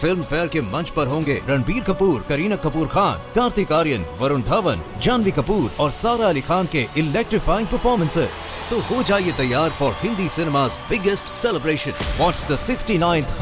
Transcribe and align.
Film 0.00 0.22
fair 0.22 0.48
के 0.48 0.60
मंच 0.72 0.90
पर 0.96 1.06
होंगे 1.06 1.34
रणबीर 1.48 1.82
कपूर, 1.84 2.20
करीना 2.28 2.56
कपूर 2.64 2.86
खान, 2.88 3.18
कार्तिक 3.34 3.72
आर्यन, 3.72 4.04
वरुण 4.20 4.42
धवन, 4.50 4.82
जानवी 5.02 5.30
कपूर 5.38 5.70
और 5.80 5.90
सारा 5.90 6.28
अली 6.28 6.40
खान 6.50 6.66
के 6.74 6.86
इलेक्ट्रीफाइंग 7.00 7.68
परफॉर्मेंसेस 7.68 8.54
तो 8.70 8.78
हो 8.88 9.02
जाइए 9.10 9.32
तैयार 9.38 9.70
for 9.80 9.92
Hindi 10.02 10.28
cinema 10.36 10.66
biggest 10.90 11.24
celebration 11.34 11.92
watch 12.20 12.46
the 12.52 12.56
sixty 12.66 12.98
ninth 12.98 13.34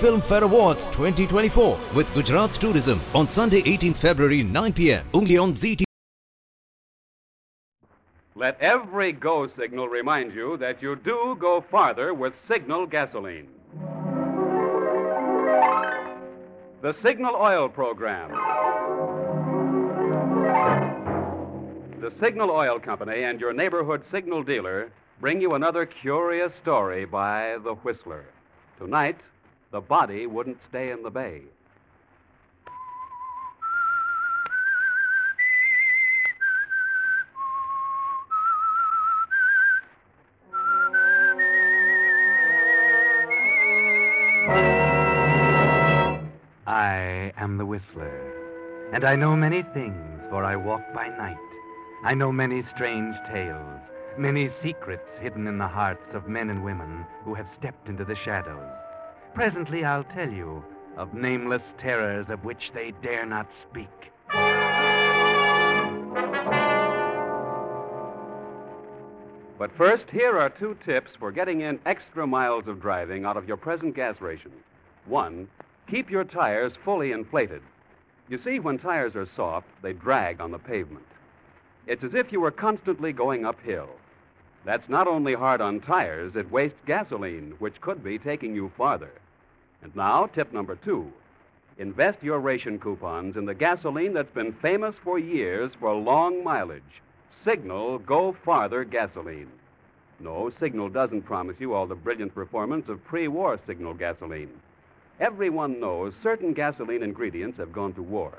Filmfare 0.20 0.42
award 0.42 0.90
twenty 0.96 1.26
twenty 1.26 1.48
four 1.58 1.94
with 1.96 2.14
Gujarat 2.14 2.60
tourism 2.62 3.00
on 3.20 3.26
Sunday 3.36 3.62
eighteen 3.74 3.92
February 4.02 4.42
nine 4.58 4.72
P 4.80 4.88
M 4.96 5.16
only 5.18 5.36
on 5.44 5.52
G 5.62 5.74
T 5.76 5.84
Let 8.36 8.62
every 8.62 9.12
go 9.12 9.32
signal 9.48 9.88
remind 9.88 10.32
you 10.34 10.56
that 10.58 10.84
you 10.84 10.92
do 11.08 11.36
go 11.38 11.50
farther 11.72 12.06
with 12.14 12.32
signal 12.48 12.86
gasoline. 12.86 13.48
The 16.82 16.94
Signal 17.02 17.36
Oil 17.36 17.68
Program. 17.68 18.30
The 22.00 22.10
Signal 22.18 22.50
Oil 22.50 22.80
Company 22.80 23.24
and 23.24 23.38
your 23.38 23.52
neighborhood 23.52 24.02
signal 24.10 24.42
dealer 24.42 24.90
bring 25.20 25.42
you 25.42 25.52
another 25.52 25.84
curious 25.84 26.54
story 26.56 27.04
by 27.04 27.58
The 27.62 27.74
Whistler. 27.74 28.24
Tonight, 28.78 29.18
the 29.72 29.82
body 29.82 30.26
wouldn't 30.26 30.56
stay 30.70 30.90
in 30.90 31.02
the 31.02 31.10
bay. 31.10 31.42
And 49.00 49.08
I 49.08 49.16
know 49.16 49.34
many 49.34 49.62
things, 49.62 50.20
for 50.28 50.44
I 50.44 50.56
walk 50.56 50.82
by 50.92 51.08
night. 51.08 51.38
I 52.04 52.12
know 52.12 52.30
many 52.30 52.62
strange 52.64 53.16
tales, 53.32 53.80
many 54.18 54.50
secrets 54.60 55.08
hidden 55.22 55.46
in 55.46 55.56
the 55.56 55.66
hearts 55.66 56.12
of 56.12 56.28
men 56.28 56.50
and 56.50 56.62
women 56.62 57.06
who 57.24 57.32
have 57.32 57.46
stepped 57.58 57.88
into 57.88 58.04
the 58.04 58.14
shadows. 58.14 58.68
Presently, 59.32 59.86
I'll 59.86 60.04
tell 60.04 60.28
you 60.28 60.62
of 60.98 61.14
nameless 61.14 61.62
terrors 61.78 62.28
of 62.28 62.44
which 62.44 62.72
they 62.74 62.92
dare 63.00 63.24
not 63.24 63.48
speak. 63.62 63.88
But 69.58 69.74
first, 69.78 70.10
here 70.10 70.38
are 70.38 70.50
two 70.50 70.76
tips 70.84 71.12
for 71.18 71.32
getting 71.32 71.62
in 71.62 71.80
extra 71.86 72.26
miles 72.26 72.68
of 72.68 72.82
driving 72.82 73.24
out 73.24 73.38
of 73.38 73.48
your 73.48 73.56
present 73.56 73.94
gas 73.94 74.20
ration. 74.20 74.52
One, 75.06 75.48
keep 75.88 76.10
your 76.10 76.24
tires 76.24 76.74
fully 76.84 77.12
inflated. 77.12 77.62
You 78.30 78.38
see, 78.38 78.60
when 78.60 78.78
tires 78.78 79.16
are 79.16 79.26
soft, 79.26 79.66
they 79.82 79.92
drag 79.92 80.40
on 80.40 80.52
the 80.52 80.58
pavement. 80.58 81.04
It's 81.88 82.04
as 82.04 82.14
if 82.14 82.30
you 82.30 82.40
were 82.40 82.52
constantly 82.52 83.12
going 83.12 83.44
uphill. 83.44 83.88
That's 84.64 84.88
not 84.88 85.08
only 85.08 85.34
hard 85.34 85.60
on 85.60 85.80
tires, 85.80 86.36
it 86.36 86.48
wastes 86.48 86.78
gasoline, 86.86 87.54
which 87.58 87.80
could 87.80 88.04
be 88.04 88.18
taking 88.18 88.54
you 88.54 88.70
farther. 88.76 89.10
And 89.82 89.94
now, 89.96 90.26
tip 90.26 90.52
number 90.52 90.76
two 90.76 91.12
invest 91.76 92.22
your 92.22 92.38
ration 92.38 92.78
coupons 92.78 93.36
in 93.36 93.46
the 93.46 93.54
gasoline 93.54 94.12
that's 94.12 94.32
been 94.32 94.52
famous 94.52 94.94
for 95.02 95.18
years 95.18 95.72
for 95.80 95.92
long 95.94 96.44
mileage 96.44 97.02
Signal 97.42 97.98
Go 97.98 98.36
Farther 98.44 98.84
gasoline. 98.84 99.50
No, 100.20 100.50
Signal 100.50 100.90
doesn't 100.90 101.22
promise 101.22 101.56
you 101.58 101.72
all 101.72 101.86
the 101.86 101.94
brilliant 101.96 102.34
performance 102.34 102.88
of 102.88 103.02
pre 103.04 103.26
war 103.26 103.58
Signal 103.66 103.94
gasoline. 103.94 104.50
Everyone 105.20 105.78
knows 105.78 106.14
certain 106.22 106.54
gasoline 106.54 107.02
ingredients 107.02 107.58
have 107.58 107.74
gone 107.74 107.92
to 107.92 108.02
war. 108.02 108.32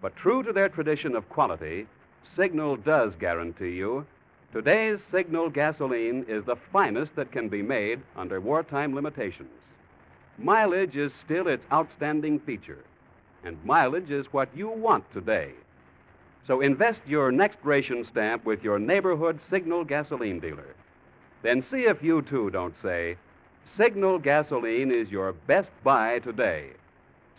But 0.00 0.14
true 0.14 0.44
to 0.44 0.52
their 0.52 0.68
tradition 0.68 1.16
of 1.16 1.28
quality, 1.28 1.88
Signal 2.36 2.76
does 2.76 3.14
guarantee 3.18 3.70
you 3.70 4.06
today's 4.52 5.00
Signal 5.10 5.50
gasoline 5.50 6.24
is 6.28 6.44
the 6.44 6.54
finest 6.72 7.16
that 7.16 7.32
can 7.32 7.48
be 7.48 7.62
made 7.62 8.00
under 8.16 8.40
wartime 8.40 8.94
limitations. 8.94 9.50
Mileage 10.38 10.94
is 10.94 11.12
still 11.24 11.48
its 11.48 11.64
outstanding 11.72 12.38
feature, 12.38 12.84
and 13.42 13.58
mileage 13.64 14.10
is 14.12 14.32
what 14.32 14.48
you 14.54 14.68
want 14.68 15.04
today. 15.12 15.50
So 16.46 16.60
invest 16.60 17.00
your 17.06 17.32
next 17.32 17.58
ration 17.64 18.04
stamp 18.04 18.44
with 18.44 18.62
your 18.62 18.78
neighborhood 18.78 19.40
Signal 19.50 19.84
gasoline 19.84 20.38
dealer. 20.38 20.74
Then 21.42 21.64
see 21.70 21.86
if 21.86 22.02
you 22.02 22.22
too 22.22 22.50
don't 22.50 22.74
say, 22.82 23.16
Signal 23.76 24.18
gasoline 24.18 24.92
is 24.92 25.10
your 25.10 25.32
best 25.32 25.70
buy 25.82 26.20
today. 26.20 26.70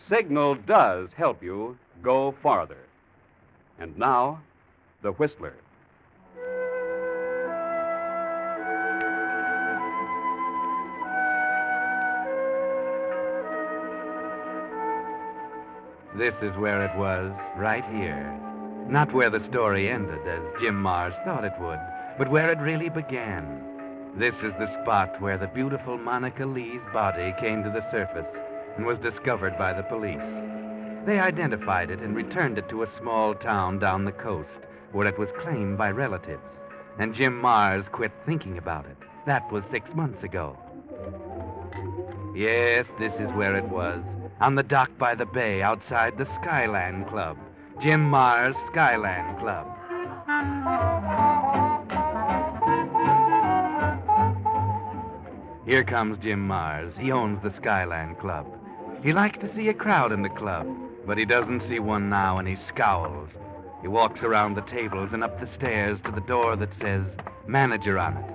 Signal 0.09 0.55
does 0.55 1.09
help 1.15 1.41
you 1.41 1.77
go 2.03 2.35
farther. 2.43 2.83
And 3.79 3.97
now, 3.97 4.41
the 5.01 5.11
Whistler. 5.11 5.53
This 16.17 16.33
is 16.41 16.55
where 16.55 16.85
it 16.85 16.97
was, 16.97 17.33
right 17.57 17.83
here. 17.91 18.39
Not 18.87 19.13
where 19.13 19.29
the 19.29 19.43
story 19.43 19.89
ended, 19.89 20.25
as 20.25 20.41
Jim 20.61 20.81
Mars 20.81 21.13
thought 21.25 21.43
it 21.43 21.53
would, 21.59 21.79
but 22.17 22.29
where 22.29 22.51
it 22.51 22.59
really 22.59 22.87
began. 22.87 23.64
This 24.17 24.35
is 24.35 24.53
the 24.57 24.71
spot 24.81 25.19
where 25.21 25.37
the 25.37 25.47
beautiful 25.47 25.97
Monica 25.97 26.45
Lee's 26.45 26.79
body 26.93 27.33
came 27.37 27.63
to 27.63 27.69
the 27.69 27.85
surface 27.91 28.25
and 28.77 28.85
was 28.85 28.97
discovered 28.99 29.57
by 29.57 29.73
the 29.73 29.83
police. 29.83 30.21
They 31.05 31.19
identified 31.19 31.89
it 31.89 31.99
and 31.99 32.15
returned 32.15 32.57
it 32.57 32.69
to 32.69 32.83
a 32.83 32.97
small 32.97 33.35
town 33.35 33.77
down 33.79 34.05
the 34.05 34.13
coast 34.13 34.49
where 34.93 35.05
it 35.05 35.19
was 35.19 35.27
claimed 35.41 35.77
by 35.77 35.91
relatives. 35.91 36.41
And 36.97 37.13
Jim 37.13 37.41
Mars 37.41 37.83
quit 37.91 38.13
thinking 38.25 38.57
about 38.57 38.85
it. 38.85 38.95
That 39.25 39.51
was 39.51 39.65
six 39.69 39.93
months 39.93 40.23
ago. 40.23 40.57
Yes, 42.33 42.85
this 42.97 43.13
is 43.15 43.29
where 43.33 43.57
it 43.57 43.67
was. 43.67 44.01
On 44.39 44.55
the 44.55 44.63
dock 44.63 44.91
by 44.97 45.15
the 45.15 45.25
bay 45.25 45.61
outside 45.61 46.17
the 46.17 46.27
Skyland 46.41 47.09
Club. 47.09 47.37
Jim 47.81 48.01
Mars 48.01 48.55
Skyland 48.71 49.39
Club. 49.39 49.67
Here 55.65 55.83
comes 55.83 56.19
Jim 56.19 56.45
Mars. 56.45 56.93
He 56.99 57.11
owns 57.11 57.41
the 57.41 57.51
Skyland 57.57 58.19
Club. 58.19 58.45
He 59.03 59.13
likes 59.13 59.39
to 59.39 59.53
see 59.55 59.67
a 59.67 59.73
crowd 59.73 60.11
in 60.11 60.21
the 60.21 60.29
club, 60.29 60.67
but 61.07 61.17
he 61.17 61.25
doesn't 61.25 61.67
see 61.67 61.79
one 61.79 62.07
now 62.07 62.37
and 62.37 62.47
he 62.47 62.55
scowls. 62.67 63.29
He 63.81 63.87
walks 63.87 64.21
around 64.21 64.53
the 64.55 64.61
tables 64.61 65.09
and 65.11 65.23
up 65.23 65.39
the 65.39 65.47
stairs 65.47 65.99
to 66.05 66.11
the 66.11 66.21
door 66.21 66.55
that 66.55 66.69
says 66.79 67.03
manager 67.47 67.97
on 67.97 68.15
it. 68.17 68.25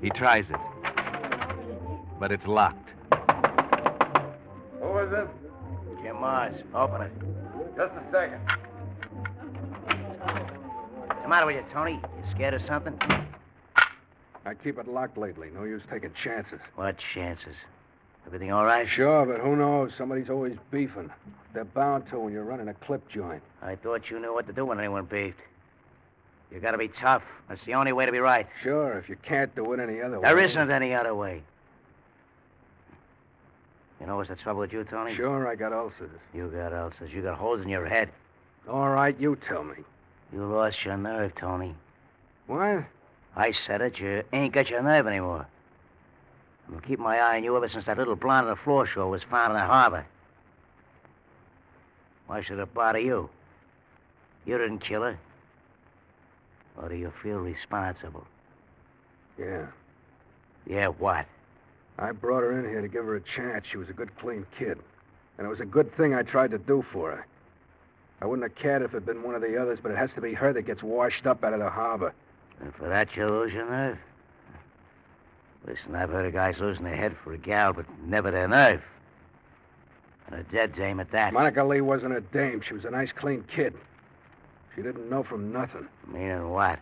He 0.00 0.10
tries 0.10 0.44
it, 0.48 0.56
but 2.20 2.30
it's 2.30 2.46
locked. 2.46 2.90
Who 4.80 4.98
is 4.98 5.12
it? 5.12 5.28
Jim 6.02 6.20
Mars, 6.20 6.56
open 6.74 7.02
it. 7.02 7.12
Just 7.76 7.92
a 7.94 8.02
second. 8.12 8.40
What's 11.06 11.22
the 11.22 11.28
matter 11.28 11.46
with 11.46 11.56
you, 11.56 11.64
Tony? 11.72 11.94
You 11.94 12.30
scared 12.30 12.54
of 12.54 12.62
something? 12.62 12.98
I 14.48 14.54
keep 14.54 14.78
it 14.78 14.88
locked 14.88 15.18
lately. 15.18 15.50
No 15.54 15.64
use 15.64 15.82
taking 15.90 16.10
chances. 16.24 16.58
What 16.74 16.96
chances? 17.14 17.54
Everything 18.26 18.50
all 18.50 18.64
right? 18.64 18.88
Sure, 18.88 19.26
but 19.26 19.40
who 19.40 19.56
knows? 19.56 19.92
Somebody's 19.98 20.30
always 20.30 20.56
beefing. 20.70 21.10
They're 21.52 21.66
bound 21.66 22.08
to 22.10 22.18
when 22.18 22.32
you're 22.32 22.44
running 22.44 22.68
a 22.68 22.74
clip 22.74 23.06
joint. 23.10 23.42
I 23.60 23.76
thought 23.76 24.10
you 24.10 24.18
knew 24.18 24.32
what 24.32 24.46
to 24.46 24.54
do 24.54 24.64
when 24.64 24.78
anyone 24.78 25.04
beefed. 25.04 25.40
You 26.50 26.60
gotta 26.60 26.78
be 26.78 26.88
tough. 26.88 27.22
That's 27.50 27.62
the 27.66 27.74
only 27.74 27.92
way 27.92 28.06
to 28.06 28.12
be 28.12 28.20
right. 28.20 28.46
Sure, 28.62 28.98
if 28.98 29.10
you 29.10 29.16
can't 29.16 29.54
do 29.54 29.70
it 29.74 29.80
any 29.80 30.00
other 30.00 30.18
way. 30.18 30.26
There 30.26 30.38
isn't 30.38 30.70
any 30.70 30.94
other 30.94 31.14
way. 31.14 31.42
You 34.00 34.06
know 34.06 34.16
what's 34.16 34.30
the 34.30 34.36
trouble 34.36 34.60
with 34.60 34.72
you, 34.72 34.82
Tony? 34.84 35.14
Sure, 35.14 35.46
I 35.46 35.56
got 35.56 35.74
ulcers. 35.74 36.10
You 36.32 36.48
got 36.48 36.72
ulcers. 36.72 37.12
You 37.12 37.20
got 37.20 37.36
holes 37.36 37.60
in 37.60 37.68
your 37.68 37.84
head. 37.84 38.08
All 38.66 38.88
right, 38.88 39.18
you 39.20 39.36
tell 39.46 39.64
me. 39.64 39.76
You 40.32 40.46
lost 40.46 40.84
your 40.86 40.96
nerve, 40.96 41.34
Tony. 41.34 41.74
What? 42.46 42.84
I 43.38 43.52
said 43.52 43.80
it. 43.80 44.00
You 44.00 44.24
ain't 44.32 44.52
got 44.52 44.68
your 44.68 44.82
nerve 44.82 45.06
anymore. 45.06 45.46
I've 46.66 46.72
been 46.72 46.80
keeping 46.80 47.04
my 47.04 47.18
eye 47.18 47.36
on 47.36 47.44
you 47.44 47.56
ever 47.56 47.68
since 47.68 47.86
that 47.86 47.96
little 47.96 48.16
blonde 48.16 48.48
on 48.48 48.54
the 48.54 48.60
floor 48.60 48.84
show 48.84 49.08
was 49.08 49.22
found 49.22 49.52
in 49.52 49.58
the 49.58 49.64
harbor. 49.64 50.04
Why 52.26 52.42
should 52.42 52.58
it 52.58 52.74
bother 52.74 52.98
you? 52.98 53.30
You 54.44 54.58
didn't 54.58 54.80
kill 54.80 55.02
her. 55.02 55.18
Or 56.76 56.88
do 56.88 56.96
you 56.96 57.12
feel 57.22 57.38
responsible? 57.38 58.26
Yeah. 59.38 59.66
Yeah, 60.66 60.88
what? 60.88 61.26
I 61.96 62.10
brought 62.12 62.42
her 62.42 62.58
in 62.58 62.68
here 62.68 62.82
to 62.82 62.88
give 62.88 63.04
her 63.04 63.16
a 63.16 63.20
chance. 63.20 63.66
She 63.70 63.76
was 63.76 63.88
a 63.88 63.92
good, 63.92 64.14
clean 64.18 64.46
kid. 64.58 64.78
And 65.38 65.46
it 65.46 65.50
was 65.50 65.60
a 65.60 65.64
good 65.64 65.96
thing 65.96 66.12
I 66.12 66.22
tried 66.22 66.50
to 66.50 66.58
do 66.58 66.84
for 66.92 67.12
her. 67.12 67.26
I 68.20 68.26
wouldn't 68.26 68.50
have 68.50 68.60
cared 68.60 68.82
if 68.82 68.90
it 68.90 68.94
had 68.94 69.06
been 69.06 69.22
one 69.22 69.36
of 69.36 69.42
the 69.42 69.56
others, 69.62 69.78
but 69.80 69.92
it 69.92 69.96
has 69.96 70.10
to 70.16 70.20
be 70.20 70.34
her 70.34 70.52
that 70.52 70.62
gets 70.62 70.82
washed 70.82 71.24
up 71.24 71.44
out 71.44 71.52
of 71.52 71.60
the 71.60 71.70
harbor. 71.70 72.12
And 72.60 72.74
for 72.74 72.88
that, 72.88 73.14
you 73.16 73.26
lose 73.26 73.52
your 73.52 73.68
nerve? 73.68 73.98
Listen, 75.66 75.94
I've 75.94 76.10
heard 76.10 76.26
of 76.26 76.32
guys 76.32 76.58
losing 76.58 76.84
their 76.84 76.96
head 76.96 77.16
for 77.22 77.32
a 77.32 77.38
gal, 77.38 77.72
but 77.72 77.86
never 78.04 78.30
their 78.30 78.48
nerve. 78.48 78.82
And 80.28 80.40
a 80.40 80.42
dead 80.44 80.74
dame 80.74 81.00
at 81.00 81.10
that. 81.12 81.32
Monica 81.32 81.64
Lee 81.64 81.80
wasn't 81.80 82.14
a 82.14 82.20
dame. 82.20 82.62
She 82.66 82.74
was 82.74 82.84
a 82.84 82.90
nice, 82.90 83.12
clean 83.12 83.44
kid. 83.54 83.74
She 84.74 84.82
didn't 84.82 85.10
know 85.10 85.22
from 85.22 85.52
nothing. 85.52 85.88
Meaning 86.12 86.50
what? 86.50 86.78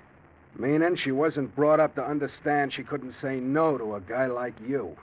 Meaning 0.58 0.96
she 0.96 1.12
wasn't 1.12 1.54
brought 1.54 1.80
up 1.80 1.94
to 1.96 2.04
understand 2.04 2.72
she 2.72 2.82
couldn't 2.82 3.14
say 3.20 3.36
no 3.36 3.76
to 3.78 3.94
a 3.94 4.00
guy 4.00 4.26
like 4.26 4.54
you. 4.66 4.96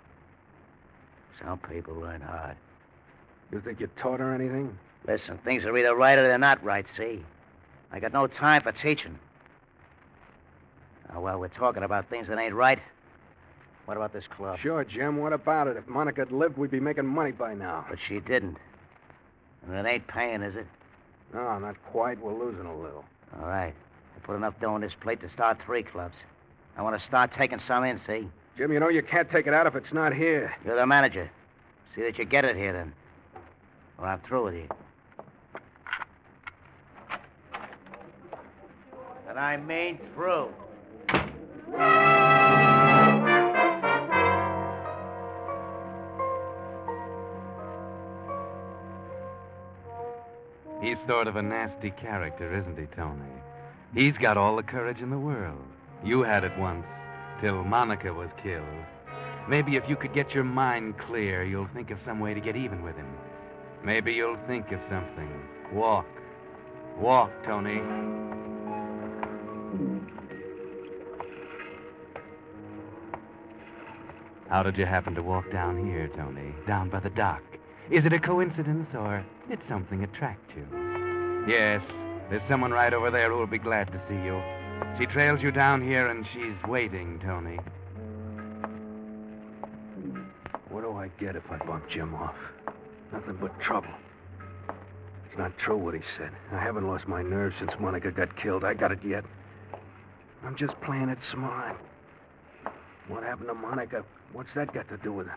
Some 1.44 1.60
people 1.60 1.96
learn 1.96 2.22
hard. 2.22 2.56
You 3.52 3.62
think 3.62 3.80
you 3.80 3.90
taught 3.98 4.20
her 4.20 4.34
anything? 4.34 4.78
Listen, 5.08 5.38
things 5.40 5.66
are 5.66 5.78
either 5.78 5.96
right 5.96 6.18
or 6.18 6.24
they're 6.24 6.38
not 6.38 6.64
right, 6.64 6.86
see? 6.96 7.24
I 7.92 8.00
got 8.00 8.14
no 8.14 8.28
time 8.28 8.62
for 8.62 8.72
teaching. 8.72 9.18
Uh, 11.10 11.14
now, 11.14 11.22
while 11.22 11.40
we're 11.40 11.48
talking 11.48 11.84
about 11.84 12.10
things 12.10 12.28
that 12.28 12.38
ain't 12.38 12.54
right, 12.54 12.80
what 13.86 13.98
about 13.98 14.14
this 14.14 14.26
club? 14.28 14.60
Sure, 14.60 14.84
Jim. 14.84 15.18
What 15.18 15.34
about 15.34 15.68
it? 15.68 15.78
If 15.78 15.88
Monica 15.88 16.22
had 16.22 16.32
lived, 16.32 16.58
we'd 16.58 16.72
be 16.72 16.80
making 16.80 17.06
money 17.06 17.32
by 17.32 17.54
now. 17.54 17.86
But 17.90 18.00
she 18.08 18.20
didn't. 18.20 18.58
And 19.66 19.76
it 19.76 19.90
ain't 19.90 20.08
paying, 20.08 20.42
is 20.42 20.56
it? 20.56 20.68
No, 21.34 21.58
not 21.60 21.76
quite. 21.92 22.20
We're 22.20 22.34
losing 22.34 22.66
a 22.66 22.76
little. 22.76 23.04
All 23.40 23.48
right. 23.48 23.74
I 24.16 24.20
put 24.26 24.36
enough 24.36 24.60
dough 24.62 24.74
on 24.74 24.82
this 24.82 24.94
plate 25.02 25.20
to 25.22 25.30
start 25.30 25.58
three 25.66 25.84
clubs. 25.84 26.16
I 26.78 26.82
want 26.82 26.98
to 27.00 27.06
start 27.06 27.32
taking 27.34 27.60
some 27.60 27.84
in, 27.84 28.00
see? 28.00 28.28
Jim, 28.58 28.72
you 28.72 28.80
know 28.80 28.90
you 28.90 29.02
can't 29.02 29.30
take 29.30 29.48
it 29.48 29.54
out 29.54 29.68
if 29.68 29.76
it's 29.76 29.92
not 29.92 30.14
here. 30.14 30.56
You're 30.64 30.76
the 30.76 30.86
manager. 30.86 31.30
See 31.96 32.02
that 32.02 32.18
you 32.18 32.26
get 32.26 32.46
it 32.46 32.56
here, 32.56 32.72
then. 32.72 32.94
Or 33.98 34.06
I'm 34.06 34.20
through 34.22 34.46
with 34.46 34.56
you. 34.56 34.68
And 39.28 39.40
I 39.40 39.58
mean 39.58 40.00
through. 40.14 40.50
He's 50.82 50.98
sort 51.08 51.28
of 51.28 51.38
a 51.38 51.42
nasty 51.42 51.92
character, 51.92 52.56
isn't 52.56 52.78
he, 52.78 52.86
Tony? 52.96 53.22
He's 53.96 54.18
got 54.18 54.38
all 54.38 54.56
the 54.56 54.64
courage 54.64 55.00
in 55.00 55.10
the 55.10 55.18
world. 55.18 55.64
You 56.04 56.22
had 56.22 56.44
it 56.44 56.58
once, 56.58 56.86
till 57.42 57.64
Monica 57.64 58.14
was 58.14 58.30
killed. 58.42 58.66
Maybe 59.48 59.76
if 59.76 59.88
you 59.90 59.96
could 59.96 60.14
get 60.14 60.34
your 60.34 60.44
mind 60.44 60.98
clear, 61.00 61.44
you'll 61.44 61.70
think 61.74 61.90
of 61.90 61.98
some 62.06 62.20
way 62.20 62.34
to 62.34 62.40
get 62.40 62.56
even 62.56 62.84
with 62.84 62.96
him. 62.96 63.08
Maybe 63.84 64.14
you'll 64.14 64.38
think 64.48 64.72
of 64.72 64.80
something. 64.90 65.30
Walk. 65.72 66.06
Walk, 66.98 67.32
Tony. 67.46 67.82
How 74.54 74.62
did 74.62 74.78
you 74.78 74.86
happen 74.86 75.16
to 75.16 75.24
walk 75.24 75.52
down 75.52 75.84
here, 75.84 76.08
Tony? 76.10 76.54
Down 76.68 76.88
by 76.88 77.00
the 77.00 77.10
dock? 77.10 77.42
Is 77.90 78.06
it 78.06 78.14
a 78.14 78.20
coincidence 78.20 78.88
or 78.94 79.26
did 79.50 79.58
something 79.68 80.04
attract 80.04 80.52
you? 80.56 80.68
Yes, 81.48 81.82
there's 82.30 82.48
someone 82.48 82.70
right 82.70 82.94
over 82.94 83.10
there 83.10 83.32
who 83.32 83.38
will 83.40 83.48
be 83.48 83.58
glad 83.58 83.92
to 83.92 84.00
see 84.08 84.14
you. 84.14 84.40
She 84.96 85.08
trails 85.08 85.42
you 85.42 85.50
down 85.50 85.82
here 85.82 86.06
and 86.06 86.24
she's 86.32 86.54
waiting, 86.70 87.20
Tony. 87.26 87.58
What 90.70 90.82
do 90.82 90.98
I 90.98 91.08
get 91.20 91.36
if 91.36 91.50
I 91.50 91.58
bump 91.58 91.90
Jim 91.90 92.14
off? 92.14 92.36
Nothing 93.12 93.40
but 93.42 93.60
trouble. 93.60 93.90
It's 95.28 95.36
not 95.36 95.58
true 95.58 95.78
what 95.78 95.96
he 95.96 96.02
said. 96.16 96.30
I 96.52 96.60
haven't 96.60 96.88
lost 96.88 97.08
my 97.08 97.24
nerve 97.24 97.56
since 97.58 97.72
Monica 97.80 98.12
got 98.12 98.38
killed. 98.38 98.64
I 98.64 98.76
got 98.76 98.92
it 98.92 99.04
yet. 99.04 99.26
I'm 100.44 100.56
just 100.56 100.80
playing 100.82 101.10
it 101.10 101.18
smart. 101.32 101.76
What 103.08 103.24
happened 103.24 103.48
to 103.50 103.56
Monica? 103.56 104.06
What's 104.34 104.54
that 104.56 104.74
got 104.74 104.90
to 104.90 104.98
do 104.98 105.14
with 105.14 105.28
it? 105.28 105.34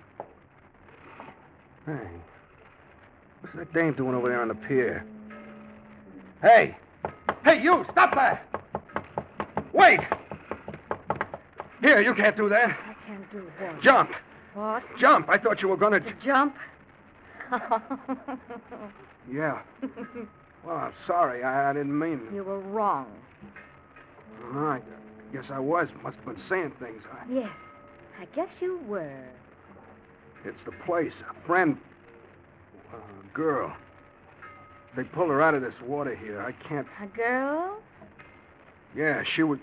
Hey, 1.85 2.09
what's 3.41 3.55
that 3.57 3.73
dame 3.73 3.93
doing 3.93 4.15
over 4.15 4.29
there 4.29 4.41
on 4.41 4.49
the 4.49 4.55
pier? 4.55 5.05
Hey! 6.43 6.77
Hey, 7.45 7.63
you! 7.63 7.87
Stop 7.93 8.15
that! 8.15 8.45
Wait! 9.73 10.01
Here, 11.81 12.01
you 12.01 12.15
can't 12.15 12.37
do 12.37 12.49
that. 12.49 12.71
I 12.71 12.95
can't 13.07 13.31
do 13.31 13.45
what? 13.59 13.81
Jump! 13.81 14.11
What? 14.55 14.83
Jump! 14.99 15.29
I 15.29 15.39
thought 15.39 15.63
you 15.63 15.69
were 15.69 15.77
gonna. 15.77 16.01
To 16.01 16.13
jump? 16.25 16.57
Yeah. 19.33 19.61
Well, 20.65 20.77
I'm 20.79 20.93
sorry. 21.07 21.45
I, 21.45 21.71
I 21.71 21.73
didn't 21.73 21.97
mean. 21.97 22.21
you 22.35 22.43
were 22.43 22.59
wrong. 22.59 23.07
All 24.43 24.51
right. 24.51 24.83
Guess 25.33 25.45
I 25.49 25.61
was. 25.61 25.87
Must 26.03 26.17
have 26.17 26.25
been 26.25 26.43
saying 26.49 26.73
things. 26.81 27.05
I... 27.13 27.33
Yes, 27.33 27.51
I 28.21 28.25
guess 28.35 28.49
you 28.61 28.79
were. 28.87 29.25
It's 30.45 30.63
the 30.65 30.73
place. 30.85 31.13
A 31.31 31.47
friend. 31.47 31.77
A 32.93 33.35
girl. 33.37 33.75
They 34.97 35.05
pulled 35.05 35.29
her 35.31 35.43
out 35.43 35.55
of 35.55 35.63
this 35.63 35.75
water 35.85 36.15
here. 36.15 36.41
I 36.41 36.53
can't. 36.53 36.87
A 37.03 37.07
girl? 37.07 37.77
Yeah, 38.95 39.23
she 39.25 39.43
was. 39.43 39.59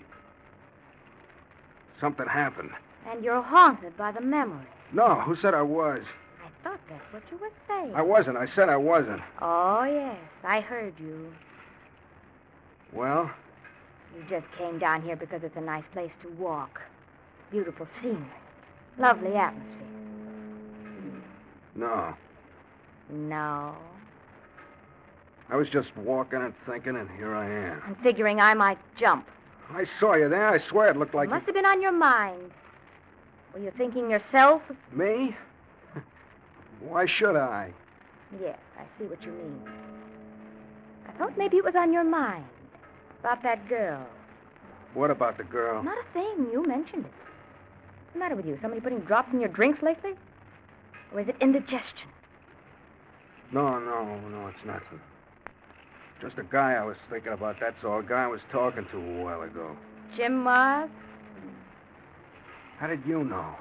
Something 2.00 2.26
happened. 2.26 2.70
And 3.10 3.24
you're 3.24 3.42
haunted 3.42 3.96
by 3.96 4.12
the 4.12 4.20
memory. 4.20 4.66
No, 4.92 5.16
who 5.20 5.34
said 5.36 5.54
I 5.54 5.62
was? 5.62 6.02
I 6.44 6.68
thought 6.68 6.80
that's 6.88 7.12
what 7.12 7.22
you 7.30 7.38
were 7.38 7.50
saying. 7.66 7.94
I 7.94 8.02
wasn't. 8.02 8.36
I 8.36 8.46
said 8.46 8.68
I 8.68 8.76
wasn't. 8.76 9.22
Oh, 9.40 9.84
yes, 9.84 10.18
I 10.44 10.60
heard 10.60 10.94
you. 11.00 11.32
Well, 12.92 13.30
You 14.16 14.22
just 14.30 14.46
came 14.56 14.78
down 14.78 15.02
here 15.02 15.16
because 15.16 15.42
it's 15.42 15.56
a 15.56 15.60
nice 15.60 15.84
place 15.92 16.12
to 16.22 16.28
walk. 16.38 16.80
Beautiful 17.50 17.88
scenery. 18.00 18.24
Lovely 18.98 19.34
atmosphere. 19.34 19.70
no. 21.74 22.14
No. 23.10 23.76
I 25.50 25.56
was 25.56 25.68
just 25.68 25.94
walking 25.96 26.40
and 26.40 26.54
thinking, 26.64 26.96
and 26.96 27.08
here 27.10 27.34
I 27.34 27.48
am. 27.48 27.82
I'm 27.86 27.96
figuring 27.96 28.40
I 28.40 28.54
might 28.54 28.78
jump. 28.96 29.28
I 29.70 29.84
saw 30.00 30.14
you 30.14 30.28
there. 30.28 30.48
I 30.48 30.58
swear 30.58 30.88
it 30.90 30.96
looked 30.96 31.14
like 31.14 31.28
it 31.28 31.30
must 31.30 31.46
have 31.46 31.54
been 31.54 31.66
on 31.66 31.82
your 31.82 31.92
mind. 31.92 32.50
Were 33.52 33.60
you 33.60 33.70
thinking 33.76 34.10
yourself? 34.10 34.62
me. 34.92 35.36
Why 36.80 37.04
should 37.06 37.36
I? 37.36 37.72
Yes, 38.40 38.58
I 38.78 38.84
see 38.98 39.04
what 39.04 39.22
you 39.22 39.32
mean. 39.32 39.60
I 41.06 41.12
thought 41.18 41.36
maybe 41.36 41.58
it 41.58 41.64
was 41.64 41.74
on 41.76 41.92
your 41.92 42.04
mind. 42.04 42.44
About 43.20 43.42
that 43.42 43.68
girl. 43.68 44.04
What 44.94 45.10
about 45.10 45.36
the 45.36 45.44
girl? 45.44 45.82
Not 45.82 45.98
a 45.98 46.12
thing. 46.12 46.48
You 46.52 46.66
mentioned 46.66 47.04
it. 47.04 47.12
What's 48.14 48.20
the 48.20 48.28
matter 48.28 48.36
with 48.36 48.46
you? 48.46 48.56
Somebody 48.62 48.80
putting 48.80 49.00
drops 49.00 49.32
in 49.32 49.40
your 49.40 49.48
drinks 49.48 49.82
lately? 49.82 50.12
Or 51.12 51.18
is 51.18 51.26
it 51.26 51.34
indigestion? 51.40 52.08
No, 53.50 53.80
no, 53.80 54.04
no, 54.28 54.46
it's 54.46 54.64
nothing. 54.64 55.00
Just 56.20 56.38
a 56.38 56.44
guy 56.44 56.74
I 56.74 56.84
was 56.84 56.96
thinking 57.10 57.32
about, 57.32 57.56
that's 57.58 57.82
all. 57.82 57.98
A 57.98 58.02
guy 58.04 58.22
I 58.22 58.26
was 58.28 58.40
talking 58.52 58.86
to 58.92 58.98
a 58.98 59.24
while 59.24 59.42
ago. 59.42 59.76
Jim 60.16 60.44
Mars? 60.44 60.90
How 62.78 62.86
did 62.86 63.04
you 63.04 63.24
know? 63.24 63.56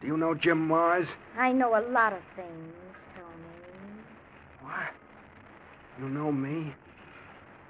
Do 0.00 0.06
you 0.06 0.16
know 0.16 0.34
Jim 0.34 0.66
Mars? 0.66 1.06
I 1.36 1.52
know 1.52 1.78
a 1.78 1.84
lot 1.90 2.14
of 2.14 2.22
things, 2.36 2.72
Tony. 3.14 4.00
What? 4.62 4.94
You 6.00 6.08
know 6.08 6.32
me? 6.32 6.72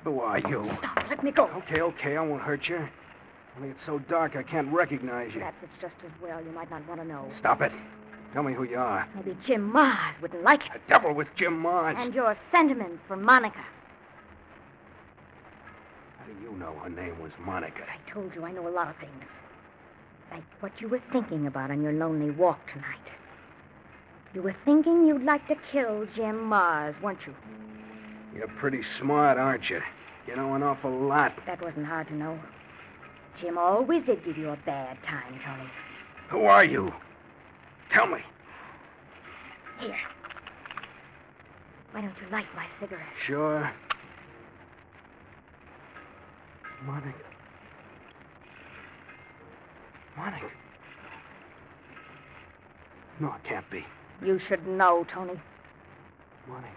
Who 0.04 0.20
are 0.20 0.38
you? 0.38 0.70
Stop. 0.78 1.06
Let 1.08 1.24
me 1.24 1.32
go. 1.32 1.46
Okay, 1.46 1.80
okay, 1.80 2.16
I 2.16 2.22
won't 2.22 2.42
hurt 2.42 2.68
you. 2.68 2.86
Only 3.56 3.70
it's 3.70 3.84
so 3.86 3.98
dark 4.00 4.36
I 4.36 4.42
can't 4.42 4.68
recognize 4.72 5.32
you. 5.32 5.40
Perhaps 5.40 5.56
it's 5.62 5.80
just 5.80 5.94
as 6.04 6.12
well. 6.22 6.42
You 6.42 6.50
might 6.50 6.70
not 6.70 6.86
want 6.86 7.00
to 7.00 7.06
know. 7.06 7.26
Stop 7.38 7.62
it. 7.62 7.72
Tell 8.32 8.42
me 8.42 8.52
who 8.52 8.64
you 8.64 8.76
are. 8.76 9.08
Maybe 9.14 9.36
Jim 9.44 9.62
Mars 9.62 10.14
wouldn't 10.20 10.42
like 10.42 10.66
it. 10.66 10.72
The 10.74 10.80
devil 10.88 11.14
with 11.14 11.28
Jim 11.36 11.58
Mars. 11.58 11.96
And 11.98 12.14
your 12.14 12.36
sentiment 12.52 13.00
for 13.08 13.16
Monica. 13.16 13.64
How 16.18 16.26
do 16.26 16.32
you 16.42 16.52
know 16.58 16.74
her 16.82 16.90
name 16.90 17.18
was 17.20 17.32
Monica? 17.38 17.82
I 17.82 18.10
told 18.10 18.34
you 18.34 18.44
I 18.44 18.52
know 18.52 18.68
a 18.68 18.70
lot 18.70 18.90
of 18.90 18.96
things. 18.96 19.24
Like 20.30 20.42
what 20.60 20.72
you 20.80 20.88
were 20.88 21.00
thinking 21.12 21.46
about 21.46 21.70
on 21.70 21.82
your 21.82 21.92
lonely 21.92 22.30
walk 22.30 22.58
tonight. 22.70 23.12
You 24.34 24.42
were 24.42 24.56
thinking 24.66 25.06
you'd 25.06 25.24
like 25.24 25.46
to 25.48 25.54
kill 25.72 26.06
Jim 26.14 26.42
Mars, 26.44 26.94
weren't 27.00 27.26
you? 27.26 27.34
You're 28.34 28.48
pretty 28.48 28.82
smart, 28.98 29.38
aren't 29.38 29.70
you? 29.70 29.80
You 30.26 30.36
know 30.36 30.54
an 30.54 30.62
awful 30.62 30.90
lot. 30.90 31.32
That 31.46 31.62
wasn't 31.62 31.86
hard 31.86 32.08
to 32.08 32.14
know. 32.14 32.38
Jim 33.40 33.58
always 33.58 34.02
did 34.04 34.24
give 34.24 34.38
you 34.38 34.50
a 34.50 34.58
bad 34.64 34.96
time, 35.02 35.38
Tony. 35.44 35.68
Who 36.30 36.44
are 36.44 36.64
you? 36.64 36.92
Tell 37.92 38.06
me. 38.06 38.18
Here. 39.80 39.96
Why 41.92 42.00
don't 42.00 42.14
you 42.20 42.28
light 42.32 42.46
my 42.54 42.66
cigarette? 42.80 43.06
Sure. 43.26 43.70
Monica. 46.84 47.12
Monica. 50.16 50.50
No, 53.20 53.28
it 53.28 53.44
can't 53.44 53.68
be. 53.70 53.84
You 54.24 54.38
should 54.48 54.66
know, 54.66 55.06
Tony. 55.12 55.40
Monica. 56.48 56.70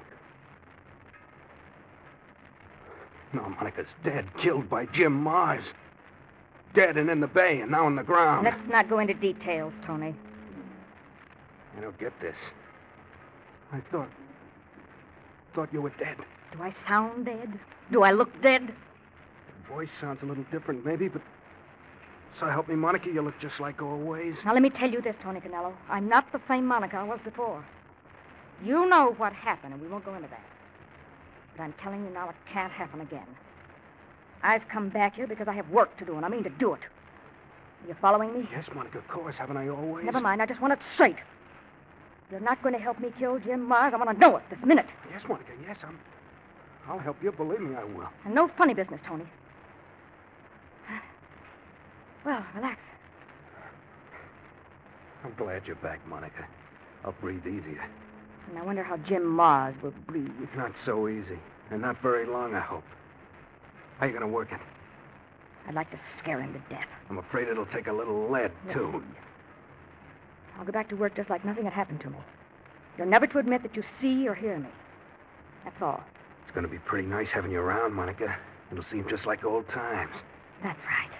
No, 3.31 3.49
Monica's 3.49 3.87
dead, 4.03 4.25
killed 4.37 4.69
by 4.69 4.85
Jim 4.87 5.13
Mars. 5.13 5.63
Dead 6.73 6.97
and 6.97 7.09
in 7.09 7.19
the 7.19 7.27
bay 7.27 7.61
and 7.61 7.71
now 7.71 7.85
on 7.85 7.95
the 7.95 8.03
ground. 8.03 8.45
Let's 8.45 8.69
not 8.69 8.89
go 8.89 8.99
into 8.99 9.13
details, 9.13 9.73
Tony. 9.85 10.15
I 11.77 11.81
don't 11.81 11.97
get 11.97 12.13
this. 12.21 12.35
I 13.71 13.79
thought. 13.91 14.09
thought 15.53 15.69
you 15.71 15.81
were 15.81 15.93
dead. 15.97 16.17
Do 16.51 16.61
I 16.61 16.73
sound 16.87 17.25
dead? 17.25 17.59
Do 17.91 18.03
I 18.03 18.11
look 18.11 18.41
dead? 18.41 18.61
Your 18.61 19.77
voice 19.77 19.89
sounds 20.01 20.21
a 20.21 20.25
little 20.25 20.45
different, 20.51 20.85
maybe, 20.85 21.07
but. 21.07 21.21
So 22.39 22.47
help 22.47 22.69
me, 22.69 22.75
Monica, 22.75 23.09
you 23.09 23.21
look 23.21 23.37
just 23.39 23.59
like 23.59 23.81
always. 23.81 24.35
Now, 24.45 24.53
let 24.53 24.61
me 24.61 24.69
tell 24.69 24.89
you 24.89 25.01
this, 25.01 25.15
Tony 25.21 25.41
Canello. 25.41 25.73
I'm 25.89 26.07
not 26.07 26.31
the 26.31 26.39
same 26.47 26.65
Monica 26.65 26.97
I 26.97 27.03
was 27.03 27.19
before. 27.23 27.65
You 28.63 28.87
know 28.87 29.13
what 29.17 29.33
happened, 29.33 29.73
and 29.73 29.81
we 29.81 29.87
won't 29.87 30.05
go 30.05 30.13
into 30.15 30.29
that. 30.29 30.43
But 31.57 31.63
I'm 31.63 31.73
telling 31.73 32.03
you 32.05 32.11
now, 32.11 32.29
it 32.29 32.35
can't 32.51 32.71
happen 32.71 33.01
again. 33.01 33.27
I've 34.43 34.67
come 34.69 34.89
back 34.89 35.15
here 35.15 35.27
because 35.27 35.47
I 35.47 35.53
have 35.53 35.69
work 35.69 35.97
to 35.97 36.05
do, 36.05 36.15
and 36.15 36.25
I 36.25 36.29
mean 36.29 36.43
to 36.43 36.49
do 36.49 36.73
it. 36.73 36.81
Are 37.83 37.87
you 37.87 37.95
following 38.01 38.33
me? 38.33 38.47
Yes, 38.51 38.65
Monica, 38.73 38.97
of 38.97 39.07
course. 39.07 39.35
Haven't 39.37 39.57
I 39.57 39.69
always? 39.69 40.05
Never 40.05 40.19
mind. 40.19 40.41
I 40.41 40.45
just 40.45 40.61
want 40.61 40.73
it 40.73 40.79
straight. 40.93 41.17
You're 42.31 42.39
not 42.39 42.61
going 42.61 42.73
to 42.73 42.79
help 42.79 42.99
me 42.99 43.11
kill 43.17 43.39
Jim 43.39 43.63
Mars. 43.63 43.93
I 43.93 43.97
want 43.97 44.11
to 44.11 44.17
know 44.17 44.37
it 44.37 44.43
this 44.49 44.59
minute. 44.63 44.85
Yes, 45.11 45.21
Monica, 45.27 45.51
yes. 45.65 45.77
I'm. 45.83 45.99
I'll 46.87 46.99
help 46.99 47.17
you. 47.21 47.31
Believe 47.31 47.61
me, 47.61 47.75
I 47.75 47.83
will. 47.83 48.09
And 48.25 48.35
no 48.35 48.49
funny 48.57 48.73
business, 48.73 49.01
Tony. 49.05 49.25
Well, 52.25 52.45
relax. 52.55 52.79
I'm 55.23 55.33
glad 55.37 55.63
you're 55.65 55.75
back, 55.77 56.05
Monica. 56.07 56.45
I'll 57.05 57.15
breathe 57.21 57.45
easier. 57.45 57.83
And 58.49 58.57
I 58.57 58.63
wonder 58.63 58.83
how 58.83 58.97
Jim 58.97 59.25
Mars 59.25 59.75
will 59.81 59.93
breathe. 60.07 60.31
Not 60.55 60.71
so 60.85 61.07
easy. 61.07 61.39
And 61.71 61.81
not 61.81 62.01
very 62.01 62.25
long, 62.25 62.53
I 62.55 62.59
hope. 62.59 62.83
How 63.99 64.05
you 64.05 64.13
going 64.13 64.21
to 64.21 64.27
work 64.27 64.51
it? 64.51 64.59
I'd 65.67 65.75
like 65.75 65.91
to 65.91 65.99
scare 66.17 66.41
him 66.41 66.53
to 66.53 66.59
death. 66.73 66.87
I'm 67.09 67.17
afraid 67.17 67.47
it'll 67.47 67.65
take 67.65 67.87
a 67.87 67.93
little 67.93 68.29
lead, 68.29 68.51
too. 68.71 69.03
I'll 70.57 70.65
go 70.65 70.71
back 70.71 70.89
to 70.89 70.95
work 70.95 71.15
just 71.15 71.29
like 71.29 71.45
nothing 71.45 71.65
had 71.65 71.73
happened 71.73 72.01
to 72.01 72.09
me. 72.09 72.17
You're 72.97 73.07
never 73.07 73.27
to 73.27 73.37
admit 73.37 73.61
that 73.63 73.75
you 73.75 73.83
see 74.01 74.27
or 74.27 74.33
hear 74.35 74.57
me. 74.57 74.69
That's 75.63 75.81
all. 75.81 76.03
It's 76.43 76.51
going 76.55 76.65
to 76.65 76.71
be 76.71 76.79
pretty 76.79 77.07
nice 77.07 77.29
having 77.29 77.51
you 77.51 77.59
around, 77.59 77.93
Monica. 77.93 78.35
It'll 78.71 78.83
seem 78.85 79.07
just 79.09 79.25
like 79.25 79.43
old 79.43 79.67
times. 79.69 80.15
That's 80.63 80.79
right. 80.85 81.11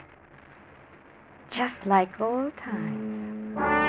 Just 1.52 1.86
like 1.86 2.20
old 2.20 2.56
times. 2.58 3.89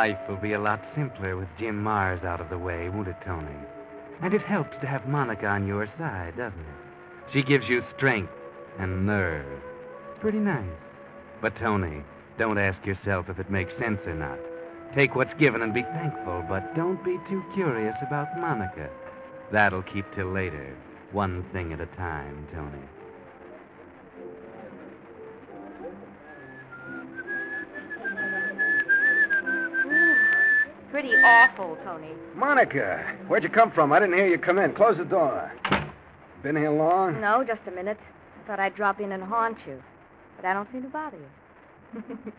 Life 0.00 0.30
will 0.30 0.36
be 0.36 0.54
a 0.54 0.58
lot 0.58 0.82
simpler 0.94 1.36
with 1.36 1.54
Jim 1.58 1.82
Mars 1.82 2.24
out 2.24 2.40
of 2.40 2.48
the 2.48 2.56
way, 2.56 2.88
won't 2.88 3.08
it, 3.08 3.20
Tony? 3.22 3.58
And 4.22 4.32
it 4.32 4.40
helps 4.40 4.74
to 4.80 4.86
have 4.86 5.06
Monica 5.06 5.46
on 5.46 5.66
your 5.66 5.86
side, 5.98 6.38
doesn't 6.38 6.58
it? 6.58 7.30
She 7.30 7.42
gives 7.42 7.68
you 7.68 7.84
strength 7.94 8.32
and 8.78 9.04
nerve. 9.04 9.44
It's 10.08 10.20
pretty 10.20 10.38
nice. 10.38 10.80
But, 11.42 11.54
Tony, 11.56 12.02
don't 12.38 12.56
ask 12.56 12.86
yourself 12.86 13.28
if 13.28 13.38
it 13.38 13.50
makes 13.50 13.76
sense 13.76 14.00
or 14.06 14.14
not. 14.14 14.38
Take 14.94 15.16
what's 15.16 15.34
given 15.34 15.60
and 15.60 15.74
be 15.74 15.82
thankful, 15.82 16.46
but 16.48 16.74
don't 16.74 17.04
be 17.04 17.18
too 17.28 17.44
curious 17.52 17.96
about 18.00 18.38
Monica. 18.38 18.88
That'll 19.52 19.82
keep 19.82 20.06
till 20.14 20.32
later. 20.32 20.74
One 21.12 21.44
thing 21.52 21.74
at 21.74 21.80
a 21.82 21.96
time, 21.98 22.48
Tony. 22.54 22.86
Pretty 31.00 31.16
awful, 31.16 31.78
Tony. 31.82 32.10
Monica, 32.34 33.16
where'd 33.26 33.42
you 33.42 33.48
come 33.48 33.70
from? 33.70 33.90
I 33.90 34.00
didn't 34.00 34.16
hear 34.16 34.26
you 34.26 34.36
come 34.36 34.58
in. 34.58 34.74
Close 34.74 34.98
the 34.98 35.04
door. 35.06 35.50
Been 36.42 36.56
here 36.56 36.70
long? 36.70 37.22
No, 37.22 37.42
just 37.42 37.62
a 37.66 37.70
minute. 37.70 37.96
I 38.38 38.46
thought 38.46 38.60
I'd 38.60 38.74
drop 38.74 39.00
in 39.00 39.12
and 39.12 39.22
haunt 39.22 39.56
you. 39.66 39.82
But 40.36 40.44
I 40.44 40.52
don't 40.52 40.70
seem 40.70 40.82
to 40.82 40.88
bother 40.88 41.16
you. 41.16 42.02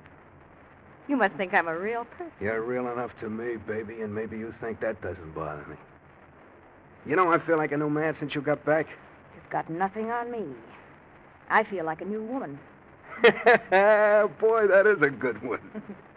you 1.07 1.17
must 1.17 1.33
think 1.37 1.55
I'm 1.55 1.67
a 1.67 1.75
real 1.75 2.05
person. 2.05 2.31
You're 2.39 2.61
real 2.61 2.87
enough 2.91 3.09
to 3.21 3.31
me, 3.31 3.55
baby, 3.55 4.01
and 4.01 4.13
maybe 4.13 4.37
you 4.37 4.53
think 4.61 4.79
that 4.81 5.01
doesn't 5.01 5.33
bother 5.33 5.65
me. 5.67 5.75
You 7.07 7.15
know, 7.15 7.31
I 7.31 7.43
feel 7.43 7.57
like 7.57 7.71
a 7.71 7.77
new 7.77 7.89
man 7.89 8.15
since 8.19 8.35
you 8.35 8.41
got 8.41 8.63
back. 8.63 8.85
You've 9.33 9.49
got 9.49 9.71
nothing 9.71 10.11
on 10.11 10.31
me. 10.31 10.45
I 11.49 11.63
feel 11.63 11.83
like 11.83 12.01
a 12.01 12.05
new 12.05 12.21
woman. 12.21 12.59
Boy, 13.23 14.67
that 14.67 14.85
is 14.85 15.01
a 15.01 15.09
good 15.09 15.41
one. 15.41 15.61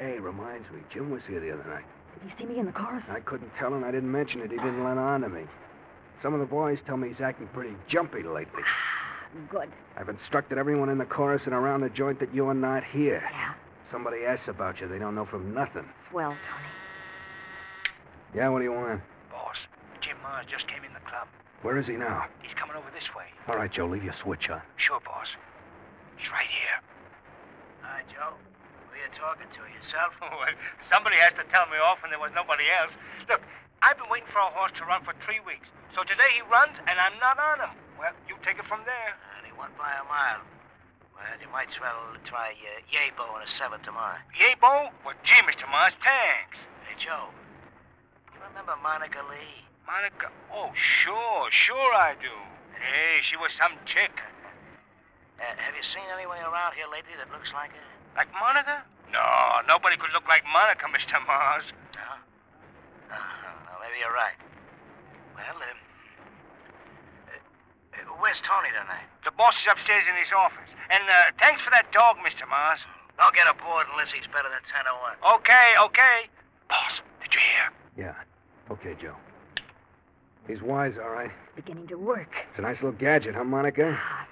hey, 0.00 0.18
reminds 0.18 0.70
me, 0.70 0.80
Jim 0.92 1.10
was 1.10 1.22
here 1.28 1.40
the 1.40 1.52
other 1.52 1.68
night. 1.68 1.84
Did 2.14 2.30
you 2.30 2.36
see 2.38 2.52
me 2.52 2.58
in 2.58 2.66
the 2.66 2.72
chorus? 2.72 3.04
I 3.08 3.20
couldn't 3.20 3.54
tell, 3.54 3.74
and 3.74 3.84
I 3.84 3.90
didn't 3.90 4.10
mention 4.10 4.40
it. 4.40 4.50
He 4.50 4.56
didn't 4.56 4.82
let 4.82 4.98
on 4.98 5.20
to 5.20 5.28
me. 5.28 5.44
Some 6.22 6.34
of 6.34 6.40
the 6.40 6.46
boys 6.46 6.78
tell 6.86 6.96
me 6.96 7.08
he's 7.08 7.20
acting 7.20 7.46
pretty 7.48 7.74
jumpy 7.88 8.22
lately. 8.22 8.62
Ah, 8.64 9.26
good. 9.48 9.68
I've 9.96 10.08
instructed 10.08 10.58
everyone 10.58 10.88
in 10.88 10.98
the 10.98 11.04
chorus 11.04 11.42
and 11.44 11.54
around 11.54 11.82
the 11.82 11.90
joint 11.90 12.18
that 12.20 12.34
you're 12.34 12.54
not 12.54 12.82
here. 12.84 13.22
Yeah. 13.30 13.54
Somebody 13.90 14.24
asks 14.24 14.48
about 14.48 14.80
you, 14.80 14.88
they 14.88 14.98
don't 14.98 15.14
know 15.14 15.26
from 15.26 15.54
nothing. 15.54 15.88
Swell, 16.10 16.30
Tony. 16.30 16.68
Yeah, 18.34 18.48
what 18.48 18.58
do 18.58 18.64
you 18.64 18.72
want? 18.72 19.00
Boss, 19.30 19.56
Jim 20.00 20.16
Mars 20.22 20.46
just 20.48 20.66
came 20.68 20.84
in 20.84 20.92
the 20.94 21.00
club. 21.00 21.26
Where 21.62 21.76
is 21.78 21.86
he 21.86 21.94
now? 21.94 22.26
He's 22.42 22.54
coming 22.54 22.76
over 22.76 22.86
this 22.94 23.14
way. 23.16 23.24
All 23.48 23.56
right, 23.56 23.70
Joe, 23.70 23.86
leave 23.86 24.04
your 24.04 24.14
switch 24.22 24.48
on. 24.48 24.62
Sure, 24.76 25.00
boss. 25.04 25.28
He's 26.16 26.30
right 26.30 26.46
here. 26.46 26.80
Hi, 27.82 28.02
Joe. 28.12 28.34
Who 29.20 29.28
are 29.28 29.36
you 29.36 29.44
talking 29.44 29.52
to? 29.52 29.62
Yourself? 29.68 30.16
somebody 30.92 31.20
has 31.20 31.36
to 31.36 31.44
tell 31.52 31.68
me 31.68 31.76
off 31.76 32.00
when 32.00 32.08
there 32.08 32.20
was 32.20 32.32
nobody 32.32 32.64
else. 32.72 32.92
Look, 33.28 33.44
I've 33.84 34.00
been 34.00 34.08
waiting 34.08 34.28
for 34.32 34.40
a 34.40 34.48
horse 34.48 34.72
to 34.80 34.84
run 34.88 35.04
for 35.04 35.12
three 35.28 35.44
weeks. 35.44 35.68
So 35.92 36.00
today 36.08 36.40
he 36.40 36.42
runs, 36.48 36.72
and 36.88 36.96
I'm 36.96 37.20
not 37.20 37.36
on 37.36 37.68
him. 37.68 37.72
Well, 38.00 38.16
you 38.24 38.40
take 38.40 38.56
it 38.56 38.64
from 38.64 38.80
there. 38.88 39.12
And 39.36 39.44
he 39.44 39.52
won 39.52 39.76
by 39.76 39.92
a 39.92 40.04
mile. 40.08 40.40
Well, 41.12 41.36
you 41.36 41.52
might 41.52 41.68
as 41.68 41.76
well 41.76 42.16
try 42.24 42.56
uh, 42.56 42.80
Yabo 42.88 43.28
in 43.36 43.44
a 43.44 43.50
seven 43.52 43.84
tomorrow. 43.84 44.16
Yabo? 44.40 44.88
Well, 45.04 45.16
gee, 45.20 45.44
Mr. 45.44 45.68
Mars, 45.68 45.92
thanks. 46.00 46.56
Hey, 46.88 46.96
Joe. 46.96 47.28
You 48.32 48.40
remember 48.40 48.72
Monica 48.80 49.20
Lee? 49.28 49.68
Monica? 49.84 50.32
Oh, 50.48 50.72
sure, 50.72 51.52
sure 51.52 51.92
I 51.92 52.16
do. 52.16 52.32
Hey, 52.72 53.20
she 53.20 53.36
was 53.36 53.52
some 53.52 53.76
chick. 53.84 54.16
Uh, 55.36 55.44
have 55.60 55.76
you 55.76 55.84
seen 55.84 56.08
anyone 56.08 56.40
around 56.40 56.72
here 56.72 56.88
lately 56.88 57.12
that 57.20 57.28
looks 57.28 57.52
like 57.52 57.76
her? 57.76 57.90
Like 58.16 58.32
Monica? 58.32 58.80
No, 59.12 59.60
nobody 59.66 59.96
could 59.96 60.10
look 60.14 60.26
like 60.28 60.42
Monica, 60.52 60.86
Mr. 60.94 61.18
Mars. 61.26 61.64
No? 61.94 62.06
Uh, 63.10 63.18
well, 63.66 63.78
maybe 63.82 63.98
you're 64.00 64.14
right. 64.14 64.38
Well, 65.34 65.56
um, 65.58 65.78
uh, 67.28 67.34
uh, 67.34 68.14
where's 68.22 68.40
Tony 68.46 68.70
tonight? 68.70 69.06
The 69.24 69.32
boss 69.34 69.58
is 69.60 69.66
upstairs 69.70 70.04
in 70.08 70.16
his 70.16 70.30
office. 70.32 70.70
And 70.90 71.02
uh, 71.08 71.34
thanks 71.38 71.60
for 71.60 71.70
that 71.70 71.90
dog, 71.92 72.16
Mr. 72.22 72.48
Mars. 72.48 72.78
Don't 73.18 73.34
get 73.34 73.46
aboard 73.50 73.86
unless 73.92 74.10
he's 74.12 74.26
better 74.30 74.48
than 74.48 74.62
1001. 74.70 75.18
Okay, 75.42 75.74
okay. 75.90 76.30
Boss, 76.68 77.02
did 77.22 77.34
you 77.34 77.40
hear? 77.40 77.66
Yeah. 78.06 78.14
Okay, 78.70 78.96
Joe. 79.00 79.14
He's 80.46 80.62
wise, 80.62 80.94
all 80.96 81.10
right. 81.10 81.30
Beginning 81.54 81.86
to 81.88 81.96
work. 81.98 82.30
It's 82.50 82.58
a 82.58 82.62
nice 82.62 82.76
little 82.76 82.92
gadget, 82.98 83.34
huh, 83.34 83.44
Monica? 83.44 83.92
Ah, 84.00 84.26
sweet. 84.26 84.29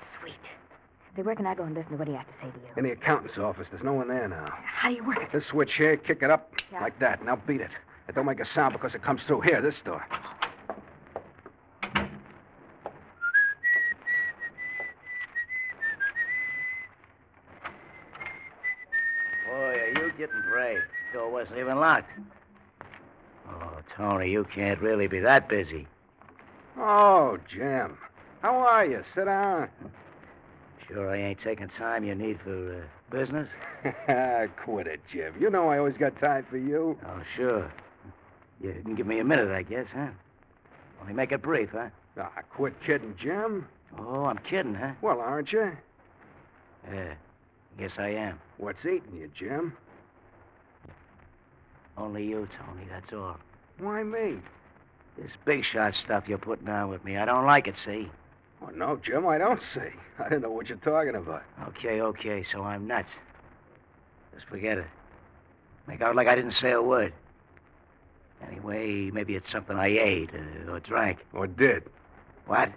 Say, 1.19 1.23
where 1.23 1.35
can 1.35 1.49
I 1.49 1.55
go 1.57 1.65
and 1.65 1.75
listen 1.75 1.91
to 1.91 1.97
what 1.99 2.07
he 2.07 2.15
has 2.15 2.25
to 2.27 2.33
say 2.47 2.49
to 2.53 2.59
you? 2.61 2.73
In 2.77 2.85
the 2.85 2.93
accountant's 2.93 3.37
office. 3.39 3.67
There's 3.73 3.83
no 3.83 3.93
one 3.93 4.07
there 4.07 4.29
now. 4.29 4.47
How 4.65 4.89
do 4.89 4.95
you 4.95 5.03
work 5.03 5.21
it? 5.21 5.33
This 5.33 5.45
switch 5.47 5.75
here, 5.75 5.97
kick 5.97 6.23
it 6.23 6.31
up 6.31 6.53
Yeah. 6.71 6.81
like 6.81 6.97
that. 7.01 7.25
Now 7.25 7.35
beat 7.35 7.61
it. 7.61 7.73
It 8.09 8.15
don't 8.15 8.25
make 8.25 8.39
a 8.39 8.45
sound 8.47 8.73
because 8.73 8.95
it 8.95 9.03
comes 9.03 9.25
through 9.25 9.41
here, 9.41 9.61
this 9.61 9.75
door. 9.85 10.07
Boy, 19.47 19.53
are 19.55 19.89
you 19.89 20.13
getting 20.19 20.43
brave. 20.51 20.81
Door 21.13 21.31
wasn't 21.33 21.59
even 21.59 21.79
locked. 21.81 22.11
Oh, 23.49 23.79
Tony, 23.97 24.31
you 24.31 24.45
can't 24.45 24.81
really 24.81 25.07
be 25.07 25.21
that 25.21 25.49
busy. 25.49 25.87
Oh, 26.79 27.39
Jim. 27.49 27.99
How 28.43 28.57
are 28.59 28.85
you? 28.85 29.03
Sit 29.15 29.25
down. 29.25 29.69
Sure, 30.89 31.11
I 31.11 31.19
ain't 31.19 31.39
taking 31.39 31.69
time 31.69 32.03
you 32.03 32.15
need 32.15 32.41
for 32.43 32.77
uh, 32.83 33.15
business? 33.15 33.49
Quit 34.65 34.87
it, 34.87 35.01
Jim. 35.13 35.35
You 35.39 35.51
know 35.51 35.69
I 35.69 35.79
always 35.79 35.97
got 35.99 36.19
time 36.19 36.47
for 36.49 36.57
you. 36.57 36.99
Oh, 37.07 37.23
sure. 37.37 37.71
You 38.63 38.75
can 38.83 38.95
give 38.95 39.07
me 39.07 39.19
a 39.19 39.25
minute, 39.25 39.51
I 39.51 39.63
guess, 39.63 39.87
huh? 39.95 40.09
Only 41.01 41.13
make 41.13 41.31
it 41.31 41.43
brief, 41.43 41.71
huh? 41.73 41.91
Ah, 42.19 42.33
quit 42.51 42.75
kidding, 42.85 43.15
Jim. 43.21 43.69
Oh, 43.99 44.25
I'm 44.25 44.39
kidding, 44.39 44.75
huh? 44.75 44.93
Well, 45.03 45.21
aren't 45.21 45.53
you? 45.53 45.77
Yeah, 46.91 47.15
guess 47.79 47.93
I 47.99 48.09
am. 48.09 48.41
What's 48.57 48.85
eating 48.85 49.15
you, 49.15 49.31
Jim? 49.37 49.75
Only 51.97 52.25
you, 52.25 52.49
Tony, 52.59 52.87
that's 52.91 53.13
all. 53.13 53.37
Why 53.79 54.03
me? 54.03 54.39
This 55.17 55.33
big 55.45 55.65
shot 55.65 55.95
stuff 55.95 56.29
you're 56.29 56.39
putting 56.39 56.69
on 56.69 56.89
with 56.89 57.05
me, 57.05 57.17
I 57.17 57.25
don't 57.25 57.45
like 57.45 57.69
it, 57.69 57.77
see? 57.77 58.09
Oh, 58.63 58.71
no, 58.75 58.97
Jim, 58.97 59.27
I 59.27 59.39
don't 59.39 59.61
see. 59.73 59.81
I 60.19 60.25
didn't 60.25 60.43
know 60.43 60.51
what 60.51 60.69
you're 60.69 60.79
talking 60.79 61.15
about. 61.15 61.43
Okay, 61.69 62.01
okay, 62.01 62.43
so 62.43 62.63
I'm 62.63 62.87
nuts. 62.87 63.13
Just 64.35 64.47
forget 64.47 64.79
it. 64.79 64.87
Make 65.87 66.03
out 66.03 66.17
like 66.17 66.29
I 66.29 66.35
didn't 66.35 66.53
say 66.53 66.73
a 66.73 66.83
word. 66.83 67.13
Anyway, 68.47 69.11
maybe 69.11 69.35
it's 69.35 69.51
something 69.51 69.77
I 69.77 69.89
ate 69.89 70.31
uh, 70.35 70.71
or 70.71 70.81
drank. 70.81 71.25
Or 71.33 71.47
did. 71.47 71.85
What? 72.47 72.71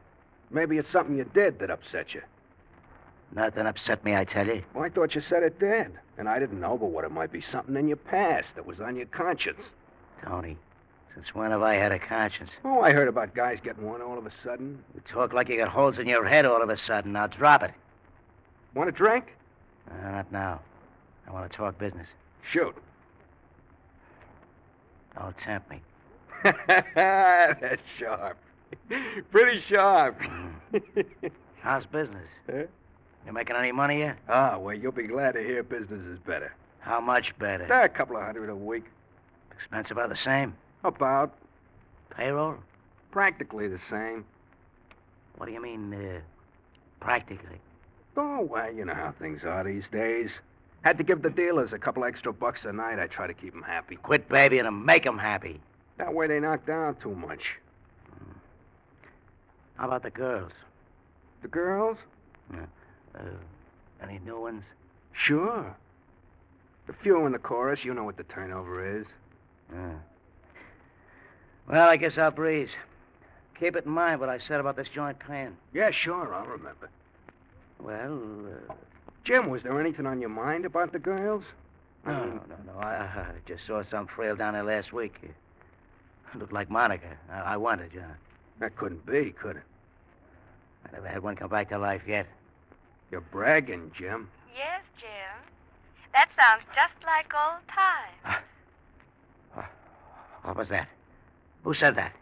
Maybe 0.50 0.78
it's 0.78 0.90
something 0.90 1.18
you 1.18 1.24
did 1.24 1.60
that 1.60 1.70
upset 1.70 2.14
you. 2.14 2.22
Nothing 3.34 3.66
upset 3.66 4.04
me, 4.04 4.16
I 4.16 4.26
tell 4.26 4.48
you. 4.48 4.64
Well, 4.74 4.84
I 4.84 4.90
thought 4.90 5.16
you 5.16 5.22
said 5.22 5.44
it 5.44 5.60
did. 5.60 5.92
And 6.18 6.28
I 6.28 6.40
didn't 6.40 6.60
know 6.60 6.78
but 6.78 6.88
what 6.88 7.06
it 7.06 7.12
might 7.12 7.32
be 7.32 7.42
something 7.42 7.76
in 7.76 7.88
your 7.88 7.98
past 7.98 8.48
that 8.56 8.66
was 8.66 8.82
on 8.82 8.96
your 8.96 9.06
conscience. 9.08 9.62
Tony, 10.24 10.58
since 11.14 11.34
when 11.36 11.52
have 11.52 11.62
I 11.62 11.76
had 11.76 11.92
a 11.92 12.00
conscience? 12.00 12.52
Oh, 12.64 12.82
I 12.82 12.92
heard 12.92 13.08
about 13.08 13.34
guys 13.34 13.60
getting 13.64 13.86
one 13.86 14.02
all 14.02 14.18
of 14.18 14.26
a 14.26 14.32
sudden. 14.44 14.82
You 14.96 15.02
talk 15.06 15.34
like 15.34 15.50
you 15.50 15.58
got 15.58 15.68
holes 15.70 15.98
in 16.00 16.08
your 16.08 16.26
head 16.26 16.46
all 16.46 16.62
of 16.62 16.70
a 16.70 16.78
sudden. 16.78 17.14
Now 17.14 17.28
drop 17.28 17.64
it. 17.64 17.72
Want 18.74 18.90
a 18.90 18.92
drink? 18.92 19.26
Uh, 19.90 20.10
not 20.12 20.32
now. 20.32 20.62
I 21.28 21.32
want 21.32 21.52
to 21.52 21.58
talk 21.58 21.78
business. 21.78 22.08
Shoot. 22.52 22.76
Don't 25.18 25.38
tempt 25.38 25.70
me. 25.70 25.82
That's 26.44 27.82
sharp. 28.00 28.38
Pretty 29.32 29.62
sharp. 29.68 30.20
How's 31.62 31.86
business? 31.86 32.28
Huh? 32.52 32.64
You 33.28 33.34
making 33.34 33.56
any 33.56 33.72
money 33.72 34.00
yet? 34.00 34.18
Ah, 34.28 34.58
well, 34.58 34.76
you'll 34.76 34.92
be 34.92 35.04
glad 35.04 35.34
to 35.34 35.42
hear 35.42 35.62
business 35.62 36.02
is 36.08 36.18
better. 36.20 36.56
How 36.80 37.00
much 37.00 37.38
better? 37.38 37.68
Ah, 37.72 37.84
a 37.84 37.90
couple 37.90 38.18
of 38.18 38.24
hundred 38.24 38.50
a 38.50 38.56
week. 38.56 38.86
Expense 39.56 39.92
about 39.92 40.10
the 40.10 40.16
same? 40.16 40.56
About. 40.84 41.34
Payroll? 42.10 42.58
Practically 43.12 43.68
the 43.68 43.80
same. 43.90 44.26
What 45.38 45.46
do 45.46 45.52
you 45.54 45.62
mean, 45.62 45.94
uh, 45.94 46.20
practically? 47.00 47.58
Oh, 48.18 48.42
well, 48.42 48.72
you 48.72 48.84
know 48.86 48.94
how 48.94 49.14
things 49.20 49.44
are 49.44 49.64
these 49.64 49.84
days. 49.92 50.30
Had 50.82 50.98
to 50.98 51.04
give 51.04 51.22
the 51.22 51.30
dealers 51.30 51.74
a 51.74 51.78
couple 51.78 52.04
extra 52.04 52.34
bucks 52.34 52.66
a 52.66 52.74
night. 52.74 53.00
I 53.00 53.08
try 53.08 53.28
to 53.28 53.34
keep 53.34 53.54
'em 53.56 53.62
happy. 53.62 53.96
Quit 53.96 54.28
babying 54.28 54.64
them. 54.66 54.84
Make 54.86 55.06
'em 55.06 55.18
happy. 55.18 55.62
That 55.98 56.14
way 56.14 56.28
they 56.28 56.40
knock 56.40 56.66
down 56.66 56.96
too 56.96 57.16
much. 57.16 57.56
How 59.78 59.88
about 59.88 60.04
the 60.04 60.10
girls? 60.10 60.52
The 61.42 61.48
girls? 61.48 61.98
Uh, 62.54 63.20
any 64.02 64.20
new 64.20 64.40
ones? 64.40 64.64
Sure. 65.14 65.76
The 66.88 66.94
few 66.94 67.26
in 67.26 67.32
the 67.32 67.40
chorus, 67.40 67.84
you 67.84 67.94
know 67.94 68.04
what 68.04 68.18
the 68.18 68.24
turnover 68.24 68.86
is. 69.00 69.06
Yeah. 69.72 69.94
Well, 71.72 71.88
I 71.88 71.96
guess 71.96 72.18
I'll 72.18 72.32
breeze. 72.32 72.76
Keep 73.58 73.78
it 73.78 73.86
in 73.86 73.92
mind 73.92 74.20
what 74.20 74.28
I 74.28 74.40
said 74.40 74.60
about 74.60 74.76
this 74.76 74.90
joint 74.90 75.18
paying. 75.20 75.56
Yeah, 75.74 75.92
sure, 75.92 76.34
I'll 76.34 76.46
remember. 76.46 76.90
Well, 77.80 78.22
uh, 78.70 78.74
Jim, 79.24 79.50
was 79.50 79.64
there 79.64 79.80
anything 79.80 80.06
on 80.06 80.20
your 80.20 80.30
mind 80.30 80.66
about 80.66 80.92
the 80.92 81.00
girls? 81.00 81.46
I 82.06 82.12
no, 82.12 82.20
mean, 82.20 82.30
no, 82.50 82.56
no, 82.74 82.74
no. 82.74 82.80
I, 82.80 82.96
I 82.96 83.26
just 83.48 83.66
saw 83.66 83.84
some 83.84 84.08
frail 84.08 84.36
down 84.36 84.54
there 84.54 84.64
last 84.64 84.92
week. 84.92 85.16
It 85.24 86.38
looked 86.38 86.52
like 86.52 86.70
Monica. 86.70 87.18
I, 87.32 87.40
I 87.54 87.58
wondered, 87.58 87.94
you 87.94 88.02
know. 88.02 88.08
that 88.60 88.76
couldn't 88.76 89.06
be, 89.06 89.32
could 89.32 89.56
it? 89.56 89.64
I 90.86 90.92
never 90.92 91.08
had 91.08 91.24
one 91.24 91.38
come 91.38 91.50
back 91.50 91.70
to 91.70 91.78
life 91.78 92.02
yet. 92.06 92.28
You're 93.12 93.22
bragging, 93.22 93.92
Jim. 93.98 94.30
Yes, 94.54 94.82
Jim. 95.00 95.08
That 96.14 96.30
sounds 96.38 96.64
just 96.76 97.02
like 97.06 97.32
old 97.34 97.66
times. 97.70 98.44
What 100.44 100.58
was 100.58 100.70
that? 100.70 100.90
Who 101.64 101.74
said 101.74 101.96
that? 101.96 102.14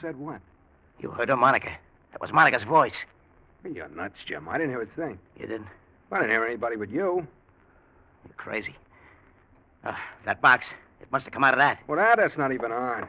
Said 0.00 0.16
what? 0.16 0.40
You 1.00 1.10
heard 1.10 1.28
her, 1.28 1.36
Monica. 1.36 1.72
That 2.12 2.20
was 2.20 2.32
Monica's 2.32 2.62
voice. 2.62 2.98
You're 3.64 3.88
nuts, 3.88 4.18
Jim. 4.24 4.48
I 4.48 4.58
didn't 4.58 4.70
hear 4.70 4.82
a 4.82 4.86
thing. 4.86 5.18
You 5.38 5.46
didn't? 5.46 5.66
I 6.12 6.18
didn't 6.18 6.30
hear 6.30 6.44
anybody 6.44 6.76
but 6.76 6.90
you. 6.90 7.26
You're 8.24 8.36
crazy. 8.36 8.76
Uh, 9.84 9.94
that 10.24 10.40
box. 10.40 10.68
It 11.00 11.10
must 11.10 11.24
have 11.24 11.32
come 11.32 11.44
out 11.44 11.54
of 11.54 11.58
that. 11.58 11.80
Well, 11.86 11.98
that, 11.98 12.16
that's 12.16 12.36
not 12.36 12.52
even 12.52 12.72
on. 12.72 13.08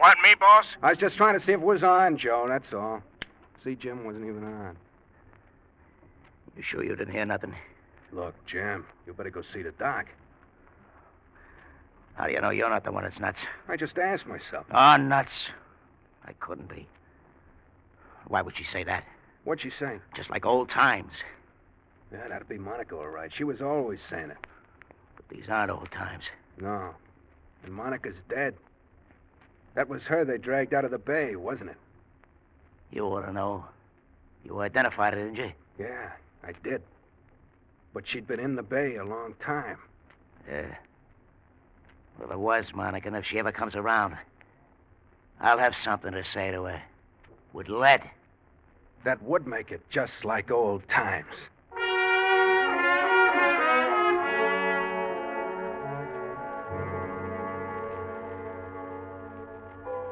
Want 0.00 0.20
me, 0.22 0.34
boss? 0.38 0.66
I 0.82 0.90
was 0.90 0.98
just 0.98 1.16
trying 1.16 1.38
to 1.38 1.44
see 1.44 1.52
if 1.52 1.60
it 1.60 1.64
was 1.64 1.82
on, 1.82 2.18
Joe, 2.18 2.46
that's 2.48 2.72
all. 2.72 3.02
See, 3.62 3.74
Jim 3.74 4.04
wasn't 4.04 4.26
even 4.26 4.44
on. 4.44 4.76
You 6.56 6.62
sure 6.62 6.84
you 6.84 6.94
didn't 6.94 7.12
hear 7.12 7.24
nothing? 7.24 7.54
Look, 8.12 8.34
Jim, 8.46 8.84
you 9.06 9.12
better 9.12 9.30
go 9.30 9.42
see 9.52 9.62
the 9.62 9.72
doc. 9.72 10.06
How 12.14 12.26
do 12.26 12.32
you 12.32 12.40
know 12.40 12.50
you're 12.50 12.70
not 12.70 12.84
the 12.84 12.92
one 12.92 13.04
that's 13.04 13.18
nuts? 13.18 13.40
I 13.68 13.76
just 13.76 13.98
asked 13.98 14.26
myself. 14.26 14.66
Oh, 14.70 14.96
nuts. 14.96 15.48
I 16.24 16.32
couldn't 16.34 16.68
be. 16.68 16.86
Why 18.28 18.40
would 18.40 18.56
she 18.56 18.64
say 18.64 18.84
that? 18.84 19.04
What'd 19.44 19.62
she 19.62 19.70
say? 19.78 19.98
Just 20.14 20.30
like 20.30 20.46
old 20.46 20.70
times. 20.70 21.12
Yeah, 22.12 22.28
that'd 22.28 22.48
be 22.48 22.58
Monica, 22.58 22.96
all 22.96 23.08
right. 23.08 23.30
She 23.34 23.44
was 23.44 23.60
always 23.60 23.98
saying 24.08 24.30
it. 24.30 24.36
But 25.16 25.28
these 25.28 25.48
aren't 25.48 25.70
old 25.70 25.90
times. 25.90 26.24
No. 26.58 26.94
And 27.64 27.72
Monica's 27.72 28.16
dead. 28.28 28.54
That 29.74 29.88
was 29.88 30.02
her 30.02 30.24
they 30.24 30.38
dragged 30.38 30.72
out 30.72 30.84
of 30.84 30.92
the 30.92 30.98
bay, 30.98 31.34
wasn't 31.34 31.70
it? 31.70 31.76
You 32.92 33.04
ought 33.04 33.22
to 33.22 33.32
know. 33.32 33.64
You 34.44 34.60
identified 34.60 35.14
her, 35.14 35.24
didn't 35.24 35.36
you? 35.36 35.52
Yeah, 35.78 36.10
I 36.44 36.52
did. 36.62 36.82
But 37.92 38.06
she'd 38.06 38.26
been 38.26 38.40
in 38.40 38.54
the 38.54 38.62
bay 38.62 38.96
a 38.96 39.04
long 39.04 39.34
time. 39.40 39.78
Yeah. 40.48 40.76
Well, 42.18 42.30
it 42.30 42.38
was, 42.38 42.72
Monica, 42.74 43.08
and 43.08 43.16
if 43.16 43.24
she 43.24 43.38
ever 43.38 43.52
comes 43.52 43.74
around, 43.74 44.16
I'll 45.40 45.58
have 45.58 45.74
something 45.76 46.12
to 46.12 46.24
say 46.24 46.50
to 46.50 46.64
her. 46.64 46.82
With 47.52 47.68
lead. 47.68 48.02
That 49.04 49.22
would 49.22 49.46
make 49.46 49.70
it 49.70 49.82
just 49.90 50.24
like 50.24 50.50
old 50.50 50.88
times. 50.88 51.26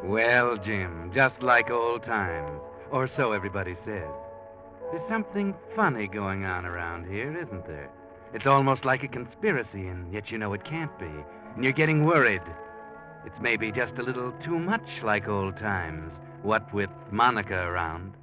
Well, 0.04 0.56
Jim, 0.58 1.10
just 1.14 1.40
like 1.40 1.70
old 1.70 2.02
times. 2.02 2.60
Or 2.90 3.08
so 3.08 3.32
everybody 3.32 3.76
says. 3.84 4.10
There's 4.90 5.08
something 5.08 5.54
funny 5.74 6.06
going 6.06 6.44
on 6.44 6.66
around 6.66 7.10
here, 7.10 7.34
isn't 7.40 7.66
there? 7.66 7.88
It's 8.34 8.46
almost 8.46 8.84
like 8.84 9.02
a 9.02 9.08
conspiracy, 9.08 9.86
and 9.86 10.12
yet 10.12 10.30
you 10.30 10.38
know 10.38 10.52
it 10.52 10.64
can't 10.64 10.96
be. 10.98 11.10
And 11.54 11.64
you're 11.64 11.72
getting 11.72 12.04
worried. 12.04 12.42
It's 13.26 13.40
maybe 13.40 13.70
just 13.70 13.94
a 13.98 14.02
little 14.02 14.32
too 14.44 14.58
much 14.58 14.86
like 15.02 15.28
old 15.28 15.56
times, 15.58 16.12
what 16.42 16.72
with 16.72 16.90
Monica 17.10 17.54
around. 17.54 18.14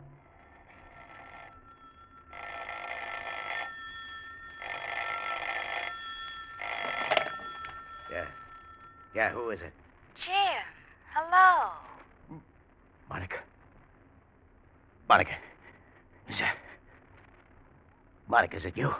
Yeah. 8.11 8.25
Yeah, 9.15 9.31
who 9.31 9.51
is 9.51 9.61
it? 9.61 9.73
Jim, 10.15 10.33
hello. 11.13 11.71
Monica. 13.09 13.37
Monica. 15.07 15.35
Is 16.29 16.39
that. 16.39 16.55
Monica, 18.27 18.57
is 18.57 18.65
it 18.65 18.75
you? 18.75 18.93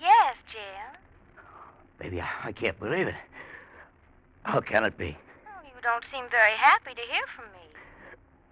Yes, 0.00 0.36
Jim. 0.52 1.00
Baby, 1.98 2.20
I, 2.20 2.28
I 2.44 2.52
can't 2.52 2.78
believe 2.78 3.08
it. 3.08 3.14
How 4.42 4.60
can 4.60 4.84
it 4.84 4.96
be? 4.96 5.16
Oh, 5.46 5.62
you 5.64 5.82
don't 5.82 6.04
seem 6.12 6.24
very 6.30 6.52
happy 6.52 6.94
to 6.94 7.00
hear 7.00 7.22
from 7.36 7.44
me. 7.52 7.60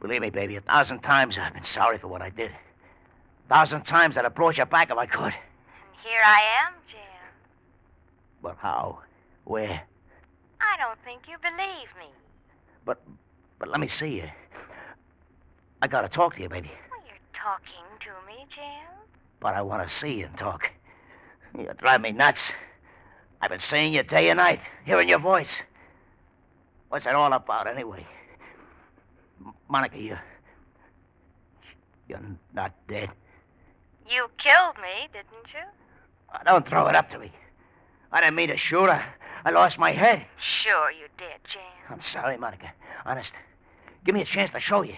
Believe 0.00 0.20
me, 0.22 0.30
baby, 0.30 0.56
a 0.56 0.60
thousand 0.60 1.00
times 1.00 1.36
I've 1.38 1.54
been 1.54 1.64
sorry 1.64 1.98
for 1.98 2.08
what 2.08 2.22
I 2.22 2.30
did. 2.30 2.50
A 2.50 3.48
thousand 3.48 3.84
times 3.84 4.16
I'd 4.16 4.24
have 4.24 4.34
brought 4.34 4.58
you 4.58 4.64
back 4.64 4.90
if 4.90 4.96
I 4.96 5.06
could. 5.06 5.24
And 5.24 5.96
here 6.04 6.20
I 6.24 6.40
am, 6.64 6.74
Jim. 6.88 6.98
But 8.42 8.56
how? 8.60 9.00
Where? 9.44 9.82
I 10.60 10.76
don't 10.76 10.98
think 11.04 11.22
you 11.28 11.36
believe 11.42 11.88
me. 11.98 12.12
But 12.84 13.00
but 13.58 13.68
let 13.68 13.80
me 13.80 13.88
see 13.88 14.16
you. 14.16 14.28
I 15.82 15.88
gotta 15.88 16.08
talk 16.08 16.36
to 16.36 16.42
you, 16.42 16.48
baby. 16.48 16.70
Well, 16.90 17.00
you're 17.06 17.16
talking 17.32 17.84
to 18.00 18.10
me, 18.26 18.46
Jim. 18.54 18.88
But 19.40 19.54
I 19.54 19.62
want 19.62 19.88
to 19.88 19.94
see 19.94 20.12
you 20.14 20.26
and 20.26 20.36
talk. 20.36 20.70
You 21.58 21.70
drive 21.78 22.00
me 22.00 22.12
nuts. 22.12 22.42
I've 23.40 23.50
been 23.50 23.60
seeing 23.60 23.92
you 23.92 24.02
day 24.02 24.30
and 24.30 24.36
night, 24.38 24.60
hearing 24.84 25.08
your 25.08 25.20
voice. 25.20 25.56
What's 26.88 27.06
it 27.06 27.14
all 27.14 27.32
about, 27.32 27.66
anyway? 27.66 28.06
M- 29.44 29.54
Monica, 29.68 29.98
you. 29.98 30.16
You're 32.08 32.20
not 32.54 32.72
dead. 32.88 33.10
You 34.08 34.28
killed 34.38 34.76
me, 34.76 35.08
didn't 35.12 35.52
you? 35.52 35.60
Oh, 36.34 36.38
don't 36.44 36.66
throw 36.66 36.86
it 36.88 36.94
up 36.94 37.10
to 37.10 37.18
me. 37.18 37.30
I 38.10 38.20
didn't 38.20 38.36
mean 38.36 38.48
to 38.48 38.56
shoot. 38.56 38.88
I, 38.88 39.04
I 39.44 39.50
lost 39.50 39.78
my 39.78 39.92
head. 39.92 40.24
Sure 40.40 40.90
you 40.90 41.06
did, 41.18 41.38
Jim. 41.46 41.60
I'm 41.90 42.02
sorry, 42.02 42.38
Monica. 42.38 42.72
Honest. 43.04 43.32
Give 44.04 44.14
me 44.14 44.22
a 44.22 44.26
chance 44.26 44.50
to 44.50 44.60
show 44.60 44.82
you. 44.82 44.94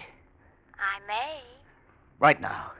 I 0.75 1.05
may. 1.07 1.41
Right 2.19 2.39
now. 2.39 2.71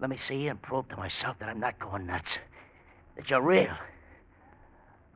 Let 0.00 0.10
me 0.10 0.18
see 0.18 0.36
you 0.36 0.50
and 0.50 0.60
prove 0.60 0.88
to 0.90 0.96
myself 0.96 1.38
that 1.38 1.48
I'm 1.48 1.60
not 1.60 1.78
going 1.78 2.06
nuts. 2.06 2.36
That 3.16 3.30
you're 3.30 3.40
real. 3.40 3.74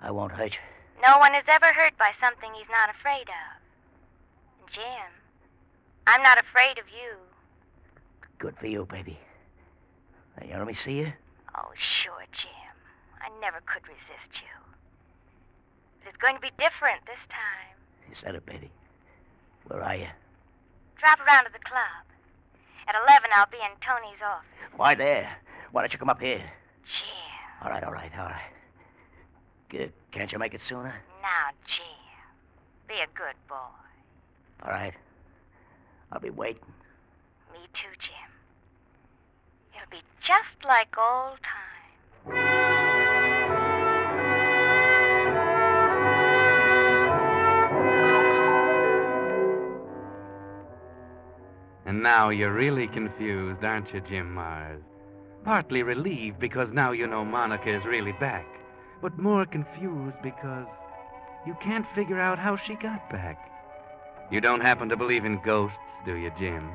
I 0.00 0.10
won't 0.10 0.32
hurt 0.32 0.52
you. 0.52 0.58
No 1.02 1.18
one 1.18 1.34
is 1.34 1.44
ever 1.46 1.72
hurt 1.72 1.96
by 1.98 2.10
something 2.20 2.50
he's 2.54 2.70
not 2.70 2.90
afraid 2.90 3.28
of. 3.28 4.70
Jim, 4.72 5.10
I'm 6.06 6.22
not 6.22 6.38
afraid 6.38 6.78
of 6.78 6.86
you. 6.88 7.14
Good 8.38 8.56
for 8.58 8.66
you, 8.66 8.86
baby. 8.90 9.18
Now, 10.36 10.46
you 10.46 10.56
let 10.56 10.66
me 10.66 10.74
see 10.74 10.92
you? 10.92 11.12
Oh, 11.56 11.70
sure, 11.76 12.24
Jim. 12.32 12.74
I 13.20 13.28
never 13.40 13.60
could 13.66 13.86
resist 13.86 14.42
you. 14.42 14.56
But 16.00 16.08
it's 16.08 16.18
going 16.18 16.34
to 16.34 16.40
be 16.40 16.50
different 16.58 17.06
this 17.06 17.22
time. 17.30 17.74
You 18.08 18.14
said 18.14 18.34
it, 18.34 18.46
baby. 18.46 18.70
Where 19.66 19.82
are 19.82 19.96
you? 19.96 20.08
Drop 20.98 21.20
around 21.20 21.44
to 21.44 21.52
the 21.52 21.62
club. 21.62 22.06
At 22.88 22.94
11, 23.06 23.30
I'll 23.34 23.50
be 23.50 23.58
in 23.58 23.76
Tony's 23.80 24.22
office. 24.24 24.48
Why 24.76 24.94
there? 24.94 25.30
Why 25.72 25.82
don't 25.82 25.92
you 25.92 25.98
come 25.98 26.10
up 26.10 26.20
here? 26.20 26.42
Jim. 26.84 27.62
All 27.62 27.70
right, 27.70 27.84
all 27.84 27.92
right, 27.92 28.10
all 28.18 28.26
right. 28.26 28.52
Good. 29.68 29.92
Can't 30.12 30.32
you 30.32 30.38
make 30.38 30.54
it 30.54 30.60
sooner? 30.66 30.94
Now, 31.20 31.50
Jim. 31.66 31.84
Be 32.88 32.94
a 32.94 33.06
good 33.16 33.36
boy. 33.48 33.54
All 34.64 34.70
right. 34.70 34.94
I'll 36.10 36.20
be 36.20 36.30
waiting. 36.30 36.62
Me 37.52 37.58
too, 37.74 37.88
Jim. 37.98 38.32
It'll 39.74 39.90
be 39.90 40.02
just 40.22 40.64
like 40.66 40.96
old 40.98 41.38
times. 41.42 41.68
And 51.84 52.02
now 52.02 52.30
you're 52.30 52.52
really 52.52 52.86
confused, 52.88 53.64
aren't 53.64 53.92
you, 53.92 54.00
Jim 54.00 54.34
Mars? 54.34 54.82
Partly 55.44 55.82
relieved 55.82 56.38
because 56.38 56.68
now 56.72 56.92
you 56.92 57.06
know 57.06 57.24
Monica 57.24 57.74
is 57.74 57.84
really 57.84 58.12
back, 58.12 58.46
but 59.00 59.18
more 59.18 59.46
confused 59.46 60.16
because 60.22 60.66
you 61.46 61.56
can't 61.62 61.86
figure 61.94 62.20
out 62.20 62.38
how 62.38 62.56
she 62.56 62.74
got 62.74 63.08
back. 63.10 63.50
You 64.30 64.40
don't 64.40 64.60
happen 64.60 64.88
to 64.88 64.96
believe 64.96 65.24
in 65.24 65.40
ghosts, 65.44 65.76
do 66.04 66.14
you, 66.14 66.30
Jim? 66.38 66.70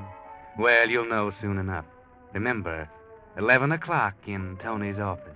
Well, 0.57 0.89
you'll 0.89 1.07
know 1.09 1.31
soon 1.41 1.57
enough. 1.57 1.85
Remember, 2.33 2.89
11 3.37 3.71
o'clock 3.71 4.15
in 4.27 4.57
Tony's 4.61 4.97
office. 4.97 5.29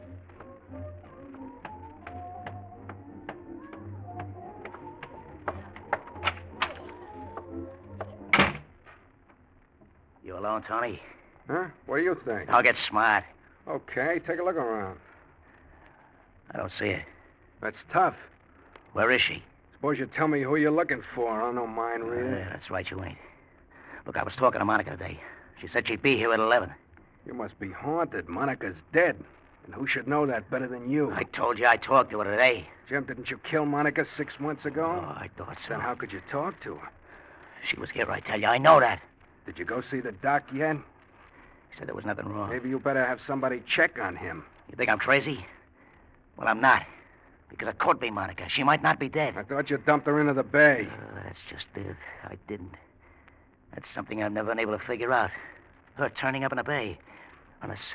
You 10.23 10.37
alone, 10.37 10.63
Tony? 10.67 10.99
Huh? 11.47 11.65
What 11.85 11.97
do 11.97 12.03
you 12.03 12.17
think? 12.25 12.49
I'll 12.49 12.63
get 12.63 12.77
smart. 12.77 13.23
Okay, 13.67 14.19
take 14.25 14.39
a 14.39 14.43
look 14.43 14.55
around. 14.55 14.97
I 16.51 16.57
don't 16.57 16.71
see 16.71 16.91
her. 16.91 17.05
That's 17.61 17.77
tough. 17.91 18.15
Where 18.93 19.11
is 19.11 19.21
she? 19.21 19.43
Suppose 19.73 19.99
you 19.99 20.07
tell 20.07 20.27
me 20.27 20.41
who 20.41 20.55
you're 20.55 20.71
looking 20.71 21.03
for. 21.13 21.29
I 21.29 21.53
don't 21.53 21.75
mind 21.75 22.03
really. 22.03 22.37
Yeah, 22.39 22.49
that's 22.49 22.69
right, 22.69 22.89
you 22.89 23.03
ain't. 23.03 23.17
Look, 24.05 24.17
I 24.17 24.23
was 24.23 24.35
talking 24.35 24.59
to 24.59 24.65
Monica 24.65 24.91
today. 24.91 25.19
She 25.59 25.67
said 25.67 25.87
she'd 25.87 26.01
be 26.01 26.15
here 26.15 26.33
at 26.33 26.39
11. 26.39 26.71
You 27.25 27.33
must 27.33 27.59
be 27.59 27.69
haunted. 27.71 28.29
Monica's 28.29 28.75
dead. 28.93 29.17
And 29.65 29.75
who 29.75 29.85
should 29.85 30.07
know 30.07 30.25
that 30.25 30.49
better 30.49 30.67
than 30.67 30.89
you? 30.89 31.11
I 31.11 31.23
told 31.23 31.59
you 31.59 31.67
I 31.67 31.75
talked 31.75 32.11
to 32.11 32.19
her 32.19 32.23
today. 32.23 32.67
Jim, 32.87 33.03
didn't 33.03 33.29
you 33.29 33.37
kill 33.37 33.65
Monica 33.65 34.05
six 34.15 34.39
months 34.39 34.65
ago? 34.65 34.85
Oh? 34.85 35.09
I 35.09 35.29
thought 35.37 35.57
so. 35.57 35.69
Then 35.69 35.81
how 35.81 35.93
could 35.93 36.13
you 36.13 36.21
talk 36.31 36.59
to 36.63 36.75
her? 36.75 36.89
She 37.67 37.77
was 37.77 37.89
here, 37.89 38.09
I 38.09 38.21
tell 38.21 38.39
you. 38.39 38.47
I 38.47 38.57
know 38.57 38.79
that. 38.79 39.01
Did 39.45 39.59
you 39.59 39.65
go 39.65 39.81
see 39.91 39.99
the 39.99 40.13
doc 40.13 40.43
yet? 40.53 40.77
He 40.77 41.77
said 41.77 41.87
there 41.87 41.95
was 41.95 42.05
nothing 42.05 42.27
wrong. 42.29 42.49
Maybe 42.49 42.69
you 42.69 42.79
better 42.79 43.05
have 43.05 43.19
somebody 43.27 43.61
check 43.67 43.99
on 43.99 44.15
him. 44.15 44.45
You 44.69 44.75
think 44.77 44.89
I'm 44.89 44.99
crazy? 44.99 45.45
Well, 46.37 46.47
I'm 46.47 46.61
not. 46.61 46.85
Because 47.49 47.69
it 47.69 47.79
could 47.79 47.99
be 47.99 48.09
Monica. 48.09 48.49
She 48.49 48.63
might 48.63 48.83
not 48.83 48.99
be 48.99 49.09
dead. 49.09 49.35
I 49.37 49.43
thought 49.43 49.69
you 49.69 49.77
dumped 49.77 50.05
her 50.07 50.19
into 50.19 50.33
the 50.33 50.43
bay. 50.43 50.87
Uh, 50.91 51.21
that's 51.23 51.39
just 51.49 51.65
it. 51.75 51.95
I 52.23 52.35
didn't. 52.47 52.75
That's 53.73 53.89
something 53.93 54.21
I've 54.21 54.31
never 54.31 54.49
been 54.49 54.59
able 54.59 54.77
to 54.77 54.83
figure 54.83 55.13
out. 55.13 55.31
Her 55.95 56.09
turning 56.09 56.43
up 56.43 56.51
in 56.51 56.57
the 56.57 56.63
bay. 56.63 56.97
Unless. 57.61 57.93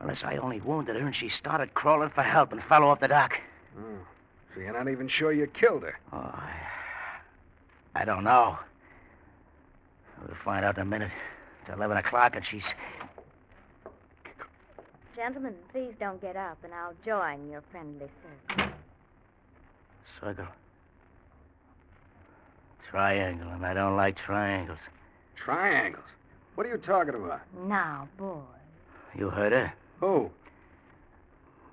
Unless 0.00 0.24
I 0.24 0.36
only 0.36 0.60
wounded 0.60 0.96
her 0.96 1.06
and 1.06 1.14
she 1.14 1.28
started 1.28 1.74
crawling 1.74 2.10
for 2.10 2.22
help 2.22 2.52
and 2.52 2.62
fell 2.64 2.84
off 2.84 3.00
the 3.00 3.08
dock. 3.08 3.38
Oh, 3.78 3.82
so 4.54 4.60
you're 4.60 4.72
not 4.72 4.90
even 4.90 5.08
sure 5.08 5.32
you 5.32 5.46
killed 5.46 5.82
her. 5.82 5.98
Oh, 6.12 6.16
I, 6.16 6.52
I 7.94 8.04
don't 8.04 8.24
know. 8.24 8.58
We'll 10.26 10.36
find 10.44 10.64
out 10.64 10.76
in 10.76 10.82
a 10.82 10.86
minute. 10.86 11.10
It's 11.62 11.74
11 11.74 11.96
o'clock 11.96 12.36
and 12.36 12.44
she's. 12.44 12.64
Gentlemen, 15.20 15.54
please 15.70 15.92
don't 16.00 16.18
get 16.22 16.34
up, 16.34 16.56
and 16.64 16.72
I'll 16.72 16.94
join 17.04 17.50
your 17.50 17.62
friendly 17.70 18.06
circle. 18.48 18.72
Circle. 20.18 20.46
Triangle, 22.90 23.50
and 23.50 23.66
I 23.66 23.74
don't 23.74 23.96
like 23.96 24.16
triangles. 24.16 24.78
Triangles? 25.36 26.06
What 26.54 26.66
are 26.66 26.70
you 26.70 26.78
talking 26.78 27.14
about? 27.14 27.42
Now, 27.66 28.08
boy. 28.16 28.40
You 29.14 29.28
heard 29.28 29.52
her? 29.52 29.70
Who? 30.00 30.30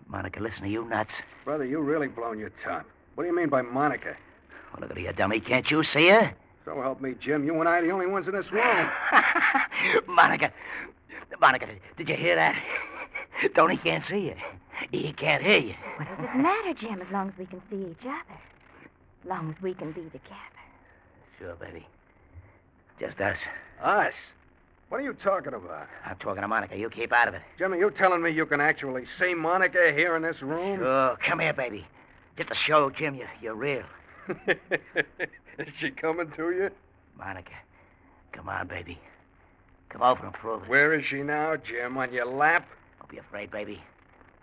Monica, 0.09 0.41
listen 0.41 0.63
to 0.63 0.69
you 0.69 0.83
nuts. 0.83 1.13
Brother, 1.45 1.63
you 1.63 1.79
really 1.79 2.09
blown 2.09 2.37
your 2.37 2.51
top. 2.65 2.85
What 3.15 3.23
do 3.23 3.29
you 3.29 3.35
mean 3.35 3.47
by 3.47 3.61
Monica? 3.61 4.17
Oh, 4.75 4.81
look 4.81 4.91
at 4.91 4.99
you, 4.99 5.13
dummy. 5.13 5.39
Can't 5.39 5.71
you 5.71 5.85
see 5.85 6.09
her? 6.09 6.33
So 6.65 6.81
help 6.81 6.99
me, 6.99 7.15
Jim. 7.21 7.45
You 7.45 7.57
and 7.61 7.69
I 7.69 7.77
are 7.77 7.81
the 7.81 7.91
only 7.91 8.07
ones 8.07 8.27
in 8.27 8.33
this 8.33 8.51
room. 8.51 8.89
Monica. 10.05 10.51
Monica, 11.39 11.65
did, 11.65 11.79
did 11.95 12.09
you 12.09 12.15
hear 12.15 12.35
that? 12.35 12.61
Tony 13.55 13.77
can't 13.77 14.03
see 14.03 14.19
you. 14.19 14.35
He 14.91 15.13
can't 15.13 15.43
hear 15.43 15.59
you. 15.59 15.75
What 15.97 16.07
does 16.07 16.29
it 16.35 16.37
matter, 16.37 16.73
Jim, 16.73 17.01
as 17.01 17.11
long 17.11 17.29
as 17.29 17.37
we 17.37 17.45
can 17.45 17.61
see 17.69 17.91
each 17.91 18.05
other? 18.05 18.39
As 19.23 19.29
long 19.29 19.55
as 19.55 19.61
we 19.61 19.73
can 19.73 19.91
be 19.91 20.01
together. 20.01 20.57
Sure, 21.39 21.55
baby. 21.55 21.85
Just 22.99 23.19
us. 23.19 23.39
Us? 23.81 24.13
What 24.89 25.01
are 25.01 25.03
you 25.03 25.13
talking 25.13 25.53
about? 25.53 25.87
I'm 26.05 26.15
talking 26.17 26.41
to 26.41 26.47
Monica. 26.47 26.77
You 26.77 26.89
keep 26.89 27.11
out 27.11 27.27
of 27.27 27.33
it. 27.33 27.41
Jimmy, 27.57 27.79
you 27.79 27.91
telling 27.91 28.21
me 28.21 28.31
you 28.31 28.45
can 28.45 28.61
actually 28.61 29.05
see 29.19 29.33
Monica 29.33 29.91
here 29.93 30.15
in 30.15 30.21
this 30.21 30.41
room? 30.41 30.79
Sure. 30.79 31.17
Come 31.17 31.39
here, 31.39 31.53
baby. 31.53 31.85
Just 32.37 32.49
to 32.49 32.55
show 32.55 32.89
Jim 32.89 33.15
you, 33.15 33.25
you're 33.41 33.55
real. 33.55 33.83
Is 34.47 35.67
she 35.79 35.91
coming 35.91 36.31
to 36.37 36.51
you? 36.51 36.69
Monica, 37.17 37.53
come 38.31 38.47
on, 38.47 38.67
baby. 38.67 38.99
Come 39.89 40.03
over 40.03 40.23
and 40.25 40.33
prove 40.33 40.63
it. 40.63 40.69
Where 40.69 40.93
is 40.93 41.05
she 41.05 41.23
now, 41.23 41.55
Jim? 41.55 41.97
On 41.97 42.11
your 42.13 42.25
lap? 42.25 42.67
Don't 43.07 43.15
be 43.15 43.19
afraid, 43.19 43.51
baby. 43.51 43.81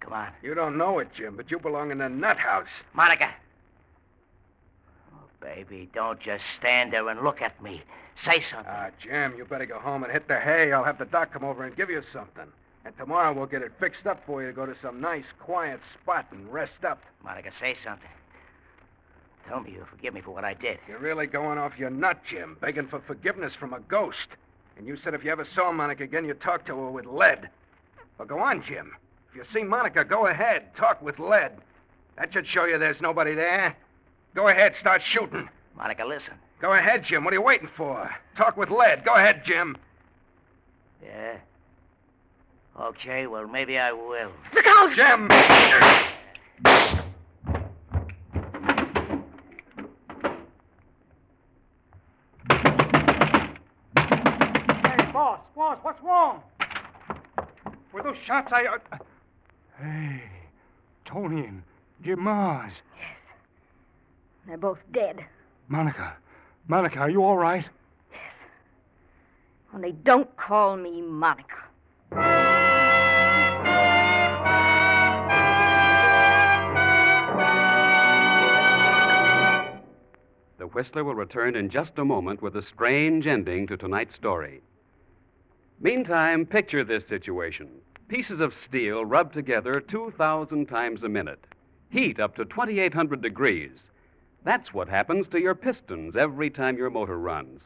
Come 0.01 0.13
on. 0.13 0.29
You 0.43 0.55
don't 0.55 0.79
know 0.79 0.99
it, 0.99 1.09
Jim, 1.15 1.37
but 1.37 1.51
you 1.51 1.59
belong 1.59 1.91
in 1.91 1.99
the 1.99 2.09
nut 2.09 2.39
house. 2.39 2.69
Monica. 2.95 3.31
Oh, 5.15 5.27
baby, 5.41 5.89
don't 5.95 6.21
just 6.21 6.47
stand 6.51 6.93
there 6.93 7.09
and 7.09 7.23
look 7.23 7.43
at 7.43 7.61
me. 7.63 7.83
Say 8.23 8.41
something. 8.41 8.67
Ah, 8.69 8.89
Jim, 9.03 9.35
you 9.37 9.45
better 9.45 9.67
go 9.67 9.79
home 9.79 10.03
and 10.03 10.13
hit 10.13 10.29
the 10.29 10.39
hay. 10.39 10.73
I'll 10.73 10.85
have 10.85 10.99
the 10.99 11.05
doc 11.05 11.33
come 11.33 11.45
over 11.45 11.65
and 11.65 11.77
give 11.77 11.91
you 11.91 12.03
something. 12.13 12.47
And 12.85 12.97
tomorrow 12.97 13.33
we'll 13.33 13.47
get 13.47 13.63
it 13.63 13.73
fixed 13.81 14.07
up 14.07 14.25
for 14.27 14.43
you 14.43 14.49
to 14.49 14.55
go 14.55 14.67
to 14.67 14.77
some 14.81 15.01
nice, 15.01 15.25
quiet 15.41 15.81
spot 16.01 16.27
and 16.31 16.51
rest 16.53 16.85
up. 16.87 17.03
Monica, 17.23 17.53
say 17.53 17.75
something. 17.75 18.09
Tell 19.49 19.61
me 19.61 19.73
you'll 19.73 19.87
forgive 19.87 20.15
me 20.15 20.23
for 20.23 20.31
what 20.31 20.45
I 20.45 20.55
did. 20.55 20.79
You're 20.89 20.99
really 20.99 21.27
going 21.27 21.59
off 21.59 21.79
your 21.79 21.91
nut, 21.91 22.19
Jim, 22.27 22.57
begging 22.61 22.89
for 22.89 23.01
forgiveness 23.01 23.55
from 23.55 23.75
a 23.75 23.81
ghost. 23.81 24.29
And 24.77 24.87
you 24.87 24.97
said 24.97 25.15
if 25.15 25.25
you 25.25 25.31
ever 25.31 25.47
saw 25.55 25.71
Monica 25.71 26.05
again, 26.05 26.25
you'd 26.25 26.41
talk 26.41 26.65
to 26.67 26.77
her 26.77 26.91
with 26.91 27.07
lead. 27.07 27.49
Well, 28.19 28.29
go 28.29 28.39
on, 28.39 28.63
Jim. 28.63 28.93
If 29.31 29.37
you 29.37 29.45
see 29.53 29.65
Monica, 29.65 30.05
go 30.05 30.27
ahead. 30.27 30.75
Talk 30.77 31.03
with 31.03 31.19
lead. 31.19 31.53
That 32.17 32.33
should 32.33 32.47
show 32.47 32.65
you 32.65 32.79
there's 32.79 33.01
nobody 33.01 33.35
there. 33.35 33.77
Go 34.35 34.49
ahead, 34.49 34.75
start 34.79 35.03
shooting. 35.03 35.49
Monica, 35.77 36.05
listen. 36.05 36.35
Go 36.61 36.73
ahead, 36.73 37.05
Jim. 37.05 37.25
What 37.25 37.33
are 37.33 37.37
you 37.37 37.43
waiting 37.43 37.69
for? 37.77 38.11
Talk 38.37 38.57
with 38.57 38.71
lead. 38.71 39.05
Go 39.05 39.15
ahead, 39.15 39.43
Jim. 39.45 39.77
Yeah? 41.03 41.37
Okay, 42.81 43.27
well, 43.27 43.47
maybe 43.47 43.79
I 43.79 43.93
will. 43.93 44.33
Look 44.53 44.67
out! 44.67 44.93
Jim! 44.95 45.29
Hey, 45.31 46.13
boss, 55.13 55.41
boss, 55.55 55.79
what's 55.83 56.03
wrong? 56.03 56.43
Were 57.93 58.03
those 58.03 58.14
shots 58.25 58.53
I. 58.53 58.67
Uh... 58.67 58.99
Hey, 59.81 60.23
Tony 61.05 61.47
and 61.47 61.63
Jim 62.03 62.23
Mars. 62.23 62.73
Yes. 62.97 63.07
They're 64.47 64.57
both 64.57 64.79
dead. 64.93 65.25
Monica. 65.69 66.15
Monica, 66.69 67.01
are 67.01 67.11
you 67.11 67.23
all 67.23 67.37
right? 67.37 67.65
Yes. 68.11 68.21
Only 69.75 69.93
don't 69.93 70.35
call 70.37 70.77
me 70.77 71.03
Monica. 71.03 71.57
The 80.59 80.69
Whistler 80.69 81.05
will 81.05 81.15
return 81.15 81.57
in 81.57 81.69
just 81.69 81.99
a 81.99 82.05
moment 82.05 82.41
with 82.41 82.57
a 82.57 82.63
strange 82.63 83.27
ending 83.27 83.67
to 83.67 83.77
tonight's 83.77 84.15
story. 84.15 84.63
Meantime, 85.81 86.47
picture 86.47 86.85
this 86.85 87.07
situation 87.07 87.69
pieces 88.09 88.41
of 88.41 88.55
steel 88.55 89.05
rubbed 89.05 89.35
together 89.35 89.81
2,000 89.81 90.67
times 90.67 91.03
a 91.03 91.09
minute, 91.09 91.47
heat 91.91 92.21
up 92.21 92.37
to 92.37 92.45
2,800 92.45 93.21
degrees. 93.23 93.71
That's 94.45 94.75
what 94.75 94.89
happens 94.89 95.27
to 95.29 95.41
your 95.41 95.55
pistons 95.55 96.17
every 96.17 96.51
time 96.51 96.77
your 96.77 96.91
motor 96.91 97.19
runs. 97.19 97.63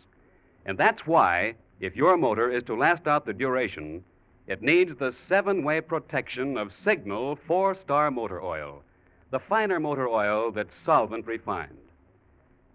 And 0.64 0.78
that's 0.78 1.06
why, 1.06 1.54
if 1.80 1.96
your 1.96 2.16
motor 2.16 2.50
is 2.50 2.62
to 2.64 2.76
last 2.76 3.06
out 3.06 3.26
the 3.26 3.32
duration, 3.32 4.04
it 4.46 4.62
needs 4.62 4.96
the 4.96 5.12
seven 5.28 5.64
way 5.64 5.80
protection 5.80 6.56
of 6.56 6.72
Signal 6.84 7.36
four 7.46 7.74
star 7.74 8.10
motor 8.10 8.42
oil, 8.42 8.82
the 9.30 9.40
finer 9.40 9.80
motor 9.80 10.08
oil 10.08 10.50
that's 10.50 10.74
solvent 10.84 11.26
refined. 11.26 11.76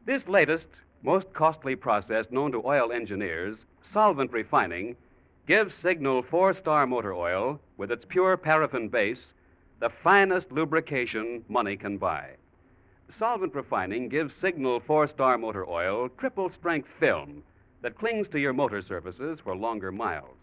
This 0.05 0.27
latest, 0.27 0.67
most 1.01 1.33
costly 1.33 1.75
process 1.75 2.25
known 2.29 2.51
to 2.51 2.61
oil 2.65 2.91
engineers, 2.91 3.57
solvent 3.91 4.31
refining, 4.31 4.95
gives 5.45 5.73
Signal 5.81 6.23
four 6.23 6.53
star 6.53 6.87
motor 6.87 7.13
oil, 7.13 7.59
with 7.77 7.91
its 7.91 8.05
pure 8.07 8.37
paraffin 8.37 8.87
base, 8.87 9.25
the 9.79 9.89
finest 10.03 10.49
lubrication 10.51 11.43
money 11.49 11.75
can 11.75 11.97
buy. 11.97 12.29
Solvent 13.19 13.53
refining 13.53 14.07
gives 14.07 14.33
Signal 14.39 14.79
four 14.79 15.07
star 15.07 15.37
motor 15.37 15.67
oil 15.67 16.07
triple 16.17 16.49
strength 16.49 16.87
film 16.99 17.43
that 17.81 17.97
clings 17.97 18.27
to 18.29 18.39
your 18.39 18.53
motor 18.53 18.81
surfaces 18.81 19.39
for 19.43 19.55
longer 19.55 19.91
miles. 19.91 20.37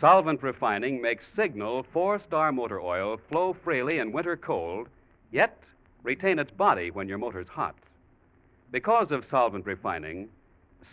Solvent 0.00 0.42
refining 0.42 1.00
makes 1.00 1.24
Signal 1.36 1.86
four 1.92 2.18
star 2.18 2.50
motor 2.50 2.80
oil 2.80 3.20
flow 3.28 3.56
freely 3.64 3.98
in 3.98 4.10
winter 4.10 4.36
cold, 4.36 4.88
yet 5.30 5.56
retain 6.02 6.40
its 6.40 6.50
body 6.50 6.90
when 6.90 7.08
your 7.08 7.18
motor's 7.18 7.46
hot. 7.46 7.76
Because 8.72 9.12
of 9.12 9.24
solvent 9.30 9.64
refining, 9.64 10.28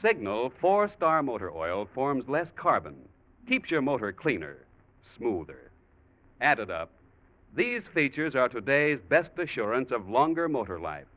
Signal 0.02 0.52
four 0.62 0.88
star 0.88 1.24
motor 1.24 1.52
oil 1.52 1.88
forms 1.94 2.30
less 2.30 2.50
carbon, 2.56 2.96
keeps 3.48 3.72
your 3.72 3.82
motor 3.82 4.14
cleaner, 4.14 4.58
smoother. 5.18 5.72
Added 6.40 6.70
up, 6.70 6.92
these 7.56 7.88
features 7.88 8.36
are 8.36 8.48
today's 8.48 9.00
best 9.10 9.32
assurance 9.38 9.92
of 9.92 10.08
longer 10.08 10.48
motor 10.48 10.80
life. 10.80 11.08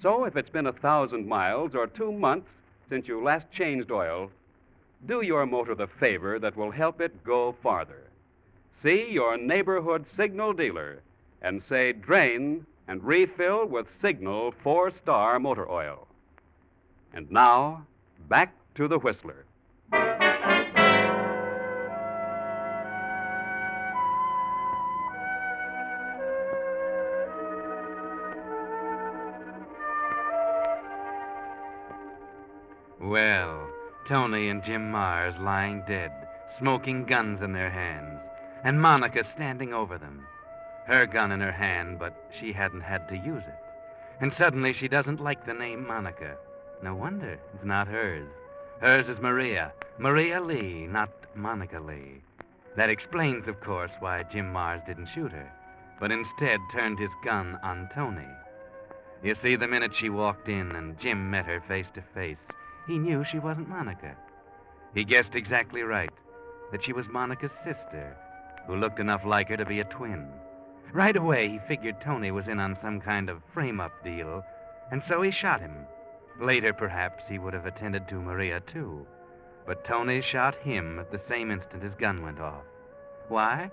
So, 0.00 0.24
if 0.24 0.36
it's 0.36 0.50
been 0.50 0.68
a 0.68 0.72
thousand 0.72 1.26
miles 1.26 1.74
or 1.74 1.86
two 1.86 2.12
months 2.12 2.48
since 2.88 3.08
you 3.08 3.22
last 3.22 3.50
changed 3.50 3.90
oil, 3.90 4.30
do 5.06 5.22
your 5.22 5.44
motor 5.44 5.74
the 5.74 5.88
favor 5.88 6.38
that 6.38 6.56
will 6.56 6.70
help 6.70 7.00
it 7.00 7.24
go 7.24 7.56
farther. 7.62 8.04
See 8.82 9.08
your 9.10 9.36
neighborhood 9.36 10.06
signal 10.16 10.52
dealer 10.52 11.02
and 11.42 11.62
say 11.68 11.92
drain 11.92 12.64
and 12.88 13.02
refill 13.02 13.66
with 13.66 13.86
Signal 14.00 14.52
four 14.62 14.90
star 14.90 15.38
motor 15.38 15.68
oil. 15.68 16.06
And 17.16 17.30
now, 17.30 17.86
back 18.28 18.54
to 18.74 18.86
the 18.88 18.98
Whistler. 18.98 19.46
Well, 33.00 33.66
Tony 34.06 34.50
and 34.50 34.62
Jim 34.62 34.90
Mars 34.90 35.34
lying 35.40 35.84
dead, 35.88 36.12
smoking 36.58 37.06
guns 37.06 37.40
in 37.40 37.54
their 37.54 37.70
hands, 37.70 38.20
and 38.62 38.78
Monica 38.78 39.24
standing 39.34 39.72
over 39.72 39.96
them. 39.96 40.26
Her 40.86 41.06
gun 41.06 41.32
in 41.32 41.40
her 41.40 41.50
hand, 41.50 41.98
but 41.98 42.30
she 42.38 42.52
hadn't 42.52 42.82
had 42.82 43.08
to 43.08 43.16
use 43.16 43.42
it. 43.42 43.58
And 44.20 44.34
suddenly 44.34 44.74
she 44.74 44.86
doesn't 44.86 45.22
like 45.22 45.46
the 45.46 45.54
name 45.54 45.86
Monica. 45.86 46.36
No 46.82 46.94
wonder 46.94 47.38
it's 47.54 47.64
not 47.64 47.88
hers. 47.88 48.28
Hers 48.80 49.08
is 49.08 49.18
Maria. 49.18 49.72
Maria 49.98 50.40
Lee, 50.40 50.86
not 50.86 51.10
Monica 51.34 51.80
Lee. 51.80 52.20
That 52.76 52.90
explains, 52.90 53.48
of 53.48 53.60
course, 53.60 53.90
why 54.00 54.22
Jim 54.24 54.52
Mars 54.52 54.82
didn't 54.86 55.08
shoot 55.14 55.32
her, 55.32 55.50
but 55.98 56.12
instead 56.12 56.60
turned 56.72 56.98
his 56.98 57.10
gun 57.24 57.58
on 57.62 57.88
Tony. 57.94 58.28
You 59.22 59.34
see, 59.42 59.56
the 59.56 59.66
minute 59.66 59.94
she 59.94 60.10
walked 60.10 60.48
in 60.48 60.72
and 60.72 61.00
Jim 61.00 61.30
met 61.30 61.46
her 61.46 61.62
face 61.66 61.86
to 61.94 62.02
face, 62.14 62.36
he 62.86 62.98
knew 62.98 63.24
she 63.24 63.38
wasn't 63.38 63.68
Monica. 63.68 64.14
He 64.94 65.04
guessed 65.04 65.34
exactly 65.34 65.82
right 65.82 66.12
that 66.70 66.84
she 66.84 66.92
was 66.92 67.06
Monica's 67.08 67.52
sister, 67.64 68.16
who 68.66 68.76
looked 68.76 69.00
enough 69.00 69.24
like 69.24 69.48
her 69.48 69.56
to 69.56 69.64
be 69.64 69.80
a 69.80 69.84
twin. 69.84 70.28
Right 70.92 71.16
away, 71.16 71.48
he 71.48 71.58
figured 71.66 72.00
Tony 72.00 72.30
was 72.30 72.48
in 72.48 72.60
on 72.60 72.78
some 72.82 73.00
kind 73.00 73.30
of 73.30 73.42
frame 73.54 73.80
up 73.80 73.92
deal, 74.04 74.44
and 74.90 75.02
so 75.08 75.22
he 75.22 75.30
shot 75.30 75.60
him. 75.60 75.86
Later, 76.40 76.72
perhaps, 76.72 77.24
he 77.28 77.38
would 77.38 77.54
have 77.54 77.66
attended 77.66 78.08
to 78.08 78.20
Maria, 78.20 78.60
too. 78.60 79.06
But 79.66 79.84
Tony 79.84 80.20
shot 80.20 80.54
him 80.56 80.98
at 80.98 81.10
the 81.10 81.20
same 81.28 81.50
instant 81.50 81.82
his 81.82 81.94
gun 81.94 82.22
went 82.22 82.40
off. 82.40 82.64
Why? 83.28 83.70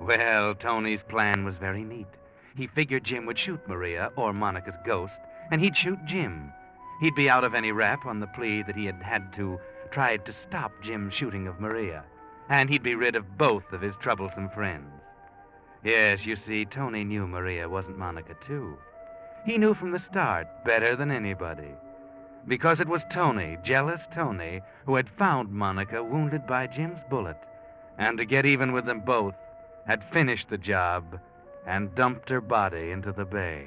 Well, 0.00 0.54
Tony's 0.54 1.02
plan 1.08 1.44
was 1.44 1.56
very 1.56 1.84
neat. 1.84 2.08
He 2.56 2.66
figured 2.66 3.04
Jim 3.04 3.26
would 3.26 3.38
shoot 3.38 3.60
Maria, 3.68 4.10
or 4.16 4.32
Monica's 4.32 4.74
ghost, 4.84 5.12
and 5.50 5.60
he'd 5.60 5.76
shoot 5.76 5.98
Jim. 6.06 6.52
He'd 7.00 7.14
be 7.14 7.28
out 7.28 7.44
of 7.44 7.54
any 7.54 7.72
rap 7.72 8.06
on 8.06 8.20
the 8.20 8.26
plea 8.26 8.62
that 8.62 8.76
he 8.76 8.86
had 8.86 9.02
had 9.02 9.32
to 9.34 9.60
try 9.90 10.16
to 10.16 10.34
stop 10.48 10.72
Jim's 10.82 11.14
shooting 11.14 11.46
of 11.46 11.60
Maria, 11.60 12.02
and 12.48 12.70
he'd 12.70 12.82
be 12.82 12.94
rid 12.94 13.14
of 13.14 13.38
both 13.38 13.72
of 13.72 13.82
his 13.82 13.94
troublesome 14.00 14.48
friends. 14.50 14.90
Yes, 15.84 16.24
you 16.24 16.36
see, 16.46 16.64
Tony 16.64 17.04
knew 17.04 17.26
Maria 17.26 17.68
wasn't 17.68 17.98
Monica, 17.98 18.34
too. 18.46 18.76
He 19.44 19.58
knew 19.58 19.74
from 19.74 19.92
the 19.92 20.02
start 20.10 20.48
better 20.64 20.96
than 20.96 21.10
anybody. 21.10 21.70
Because 22.48 22.78
it 22.80 22.88
was 22.88 23.02
Tony, 23.10 23.58
jealous 23.64 24.00
Tony, 24.14 24.62
who 24.84 24.94
had 24.94 25.08
found 25.18 25.50
Monica 25.50 26.02
wounded 26.02 26.46
by 26.46 26.66
Jim's 26.68 27.00
bullet, 27.10 27.38
and 27.98 28.18
to 28.18 28.24
get 28.24 28.46
even 28.46 28.72
with 28.72 28.84
them 28.84 29.00
both, 29.00 29.34
had 29.86 30.04
finished 30.12 30.48
the 30.48 30.58
job 30.58 31.18
and 31.66 31.94
dumped 31.94 32.28
her 32.28 32.40
body 32.40 32.92
into 32.92 33.12
the 33.12 33.24
bay. 33.24 33.66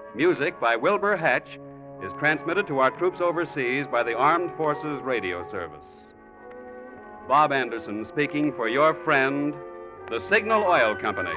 music 0.15 0.59
by 0.59 0.75
Wilbur 0.75 1.15
Hatch, 1.15 1.47
is 2.03 2.11
transmitted 2.19 2.67
to 2.67 2.79
our 2.79 2.91
troops 2.97 3.21
overseas 3.21 3.85
by 3.91 4.03
the 4.03 4.13
Armed 4.13 4.51
Forces 4.57 5.01
Radio 5.03 5.49
Service. 5.51 5.85
Bob 7.27 7.51
Anderson 7.51 8.05
speaking 8.11 8.51
for 8.53 8.67
your 8.67 8.93
friend, 9.05 9.53
the 10.09 10.19
Signal 10.29 10.63
Oil 10.63 10.95
Company, 10.95 11.29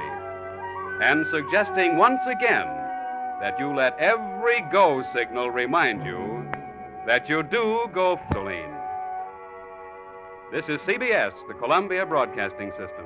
and 1.01 1.25
suggesting 1.27 1.97
once 1.97 2.21
again 2.25 2.65
that 3.41 3.55
you 3.59 3.73
let 3.73 3.97
every 3.99 4.61
go 4.71 5.03
signal 5.15 5.51
remind 5.51 6.05
you 6.05 6.45
that 7.05 7.29
you 7.29 7.43
do 7.43 7.85
go 7.93 8.17
gasoline. 8.29 8.75
This 10.51 10.65
is 10.65 10.81
CBS, 10.81 11.31
the 11.47 11.53
Columbia 11.53 12.05
Broadcasting 12.05 12.71
System. 12.71 13.05